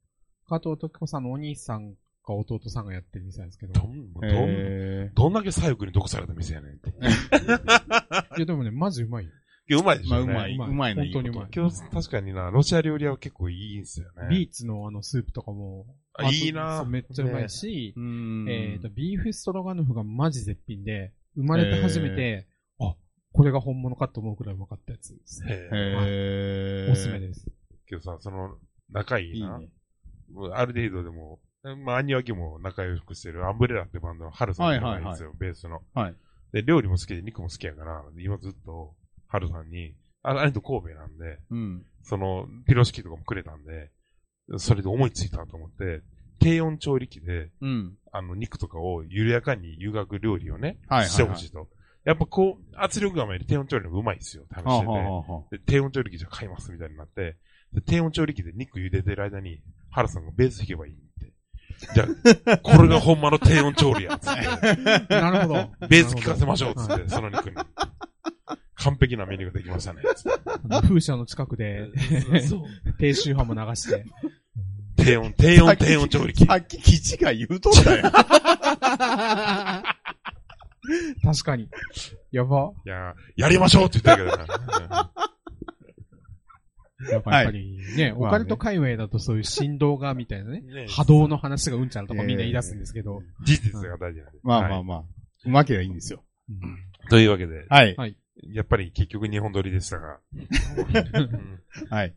[0.46, 1.94] 加藤時子さんのお兄さん
[2.30, 5.10] か弟さんがやってる店なんですけど、どん、どん、え。
[5.14, 6.90] どんだけ左翼に毒された店やねんって。
[8.38, 9.30] いやでもね、マジうまいよ。
[9.68, 10.32] いやうまいでしょ、ね。
[10.32, 10.54] まあうまい。
[10.54, 14.28] うまいうまいのいいこと本当にうまい今日、確かにな、ロシア料理屋は結構いいんすよね。
[14.30, 18.46] ビーツのあのスープとかも、あいいなめっちゃうまいし、うん。
[18.48, 22.48] えっと、ビーフストロガノフがマジ絶品で、生まれて初めて、
[22.80, 22.96] あ、
[23.32, 25.52] これが本物かと思うくらいうまかったやつですね。
[25.52, 27.46] へえおすすめです。
[27.86, 28.56] けどさ、その、
[28.90, 29.58] 仲いいな。
[29.58, 29.72] いいね。
[30.32, 35.82] もうある程度でも、まあ、アニワキも仲良くしてるアンブレラってバンドのハルさんがいるんですよ、ベースの。
[35.94, 36.14] はい。
[36.52, 38.94] で、料理も好きで肉も好きやから、今ずっと、
[39.28, 41.86] ハルさんに、ああれと神戸なんで、うん。
[42.02, 43.90] その、ピロシキとかもくれたんで、
[44.58, 46.02] それで思いついたと思って、
[46.40, 47.96] 低温調理器で、うん。
[48.10, 51.68] あの、肉とかを緩やかに湯がく料理をね、はいはいはいしてほしいと。
[52.04, 54.66] やっぱこう、圧力釜より低温調理の方がうまいんですよ、試してて。
[54.66, 57.36] はあはあはで、低温調理器じゃ買いますみたいになって、
[57.72, 61.09] で低温調理器で肉茹でてる間に、原さんがベース弾けばいい。
[61.94, 62.06] じゃ
[62.46, 65.14] あ、これがほんまの低温調理や、つって。
[65.14, 65.70] なるほど。
[65.88, 67.56] ベース効かせましょう、つって、その肉に。
[68.76, 71.88] 完璧なメニューができましたね、つってあの風車の近くで、
[72.48, 72.60] そう。
[72.98, 74.04] 低周波も流して。
[74.96, 76.44] 低温、低温、低温調理器。
[76.46, 78.10] さっき基地が言うとったよ。
[81.22, 81.68] 確かに。
[82.32, 82.72] やば。
[82.84, 85.10] いやー、やりましょうって言ったけどな。
[87.10, 93.22] やっぱりね、オカルト界隈だとそういう振動がみたいなねね、波動の話がうんちゃらとかみんな言い出すんですけど。
[93.42, 94.38] 事実が大事なんで。
[94.42, 95.04] まあまあはいまあ。
[95.46, 96.22] うまければいいんですよ。
[97.08, 98.16] というわけで、はい。
[98.52, 100.18] やっぱり結局日本撮りでしたが。
[100.32, 102.14] うんはい。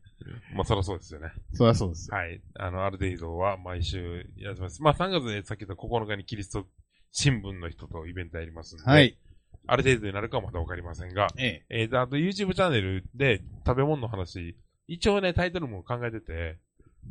[0.56, 1.32] まあ、そりゃそうですよね。
[1.54, 2.18] そりゃそうですよ。
[2.18, 2.42] はい。
[2.56, 4.82] あの、アルデイドは毎週やってます。
[4.82, 6.66] まあ、3月でさっき言った9日にキリスト
[7.12, 9.18] 新聞の人とイベントやりますんで、はい。
[9.66, 11.82] ある程度になるかはまだわかりませんが、ええ。
[11.82, 14.58] えー、であと YouTube チャンネルで食べ物の話、
[14.88, 16.58] 一応ね、タイトルも考えてて、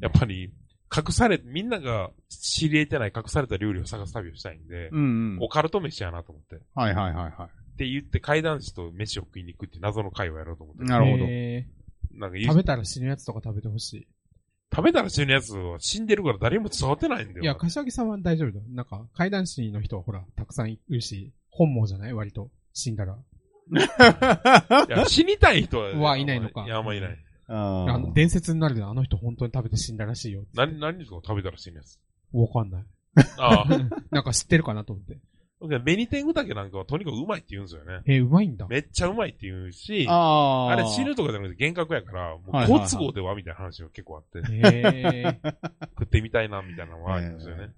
[0.01, 0.53] やっぱり、
[0.95, 5.39] 隠され、みんなが知り得てない隠された料理を探す旅をしたいんで、うんうん。
[5.41, 6.57] オカルト飯やなと思って。
[6.57, 7.49] っはいはいはいは
[7.79, 10.85] て言って怪談師と飯を食いに行くっていう謎の会をやろうと思って。
[10.85, 11.67] なるほどへ
[12.13, 14.07] なんかー食べたら死ぬやつとか食べてほし
[14.75, 17.41] 食べたら死ぬやつは死んでるから誰も伝わってないんだよ。
[17.41, 17.45] い。
[17.45, 18.65] いや、柏木さんは大丈夫だよ。
[18.71, 22.13] なんか、怪談師の人はほら、たくさんいるし、本望じゃない？
[22.13, 22.51] 割と。
[22.75, 23.17] 死んだら。
[24.89, 25.95] いや死にたい人は。
[25.95, 27.19] はいないのかいや、あんまいない。
[27.55, 30.45] ああの、伝説になるで、あの人本当に食べて死んだらしいよ。
[30.55, 31.17] 何、何ですか？
[31.17, 31.99] 食べたら死ぬやつ。
[32.33, 32.85] わかんない。
[33.39, 33.67] ああ。
[34.11, 35.19] なんか知ってるかなと思って。
[35.85, 38.01] ベニテングタケなんかはとにかくうまいって言うんですよね。
[38.07, 38.67] えーうまいんだ。
[38.67, 40.71] めっちゃうまいって言うし、ああ。
[40.73, 45.37] あれ死ぬとかじゃなくて幻覚やから、もう好都合ではみたいな話が結構あって、へー
[46.01, 47.69] 食ってみたいなみたいなのはあるんですよね。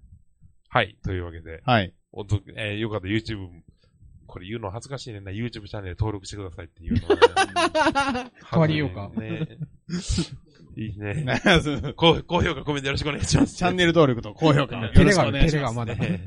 [0.71, 0.97] はい。
[1.05, 1.93] というわけで、はい。
[2.13, 3.49] おとえーよかったら YouTube、
[4.27, 5.31] これ言うの恥ずかしいねんな。
[5.31, 9.59] YouTube チャンネル登録してくださいっていうのはね変わりようかね。
[10.77, 11.15] いいね。
[11.25, 11.41] ね
[11.97, 13.57] 高高評価、コメントよろしくお願いします。
[13.57, 14.77] チャンネル登録と高評価。
[14.77, 15.57] よろしく照れがある、お願いします。
[15.57, 15.95] 照れがまだ。
[15.95, 16.23] ね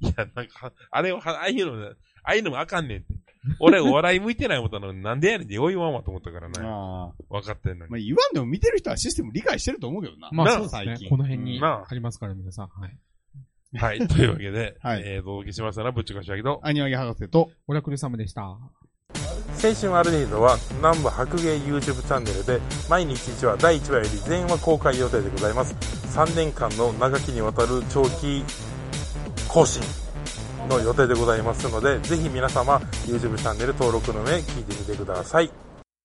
[0.00, 3.06] いや、なんか、あれをは、ああいうの、ああいうのもあかんねんって。
[3.60, 6.54] 俺、お笑い向いてない思ったのに、なんでやねんってよいわんわと思ったからね。
[7.28, 7.90] 分かってんのに。
[7.90, 10.28] まあ言わんでも見てる人はシステム理解してると思うけどな。
[10.28, 11.04] なまあそうです最近。
[11.04, 12.68] ねこの辺にありますから、皆さん。
[12.68, 12.98] はい。
[13.76, 14.06] はい。
[14.06, 15.02] というわけで、はい。
[15.04, 18.42] えー、お届けしましたのは、ぶっちかしわぎと、アニワギ博士と、オラクル様でした。
[19.60, 25.74] 青春アルディードは南部白芸 YouTube チャンネルで毎日1話第1話より全話公開予定でございます。
[26.16, 28.44] 3年間の長きにわたる長期
[29.48, 29.82] 更新
[30.68, 35.50] の予定でございますのでぜひ皆様 YouTube チャンネル登録の上聞いてみてください。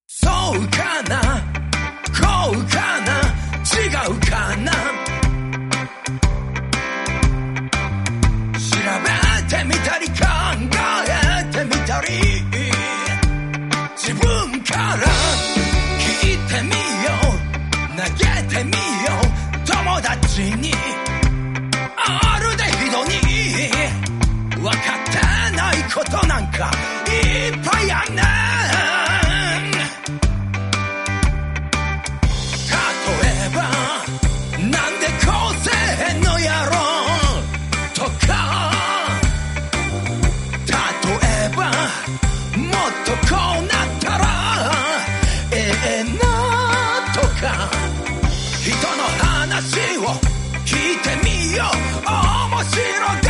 [0.07, 0.31] そう
[0.69, 1.21] かな？
[1.21, 3.21] こうかな？
[3.61, 5.12] 違うかな？
[9.53, 10.15] てみたり考
[11.07, 12.07] えてみたり。
[13.95, 15.05] 自分から
[15.99, 16.69] 聞いてみ
[17.05, 17.37] よう。
[17.95, 19.65] 投げてみよう。
[19.65, 20.73] 友達に。
[21.97, 23.11] あるでひどに。
[24.59, 26.71] 分かってないことなんか
[27.07, 28.21] いっぱいあんね
[28.99, 29.02] ん。
[43.29, 44.23] こうなったら
[45.51, 45.53] え
[45.99, 46.19] えな
[47.13, 47.69] とか
[48.61, 50.01] 人の話を
[50.65, 52.03] 聞いてみよう。
[52.05, 53.22] 面白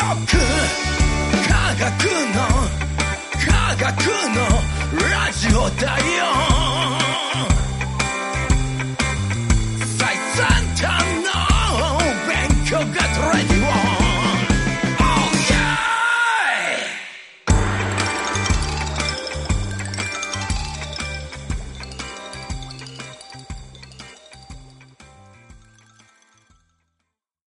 [0.00, 0.38] 学科
[1.78, 1.92] 学
[2.34, 2.40] の
[3.46, 3.86] 科学
[4.34, 4.40] の
[5.10, 6.49] ラジオだよ。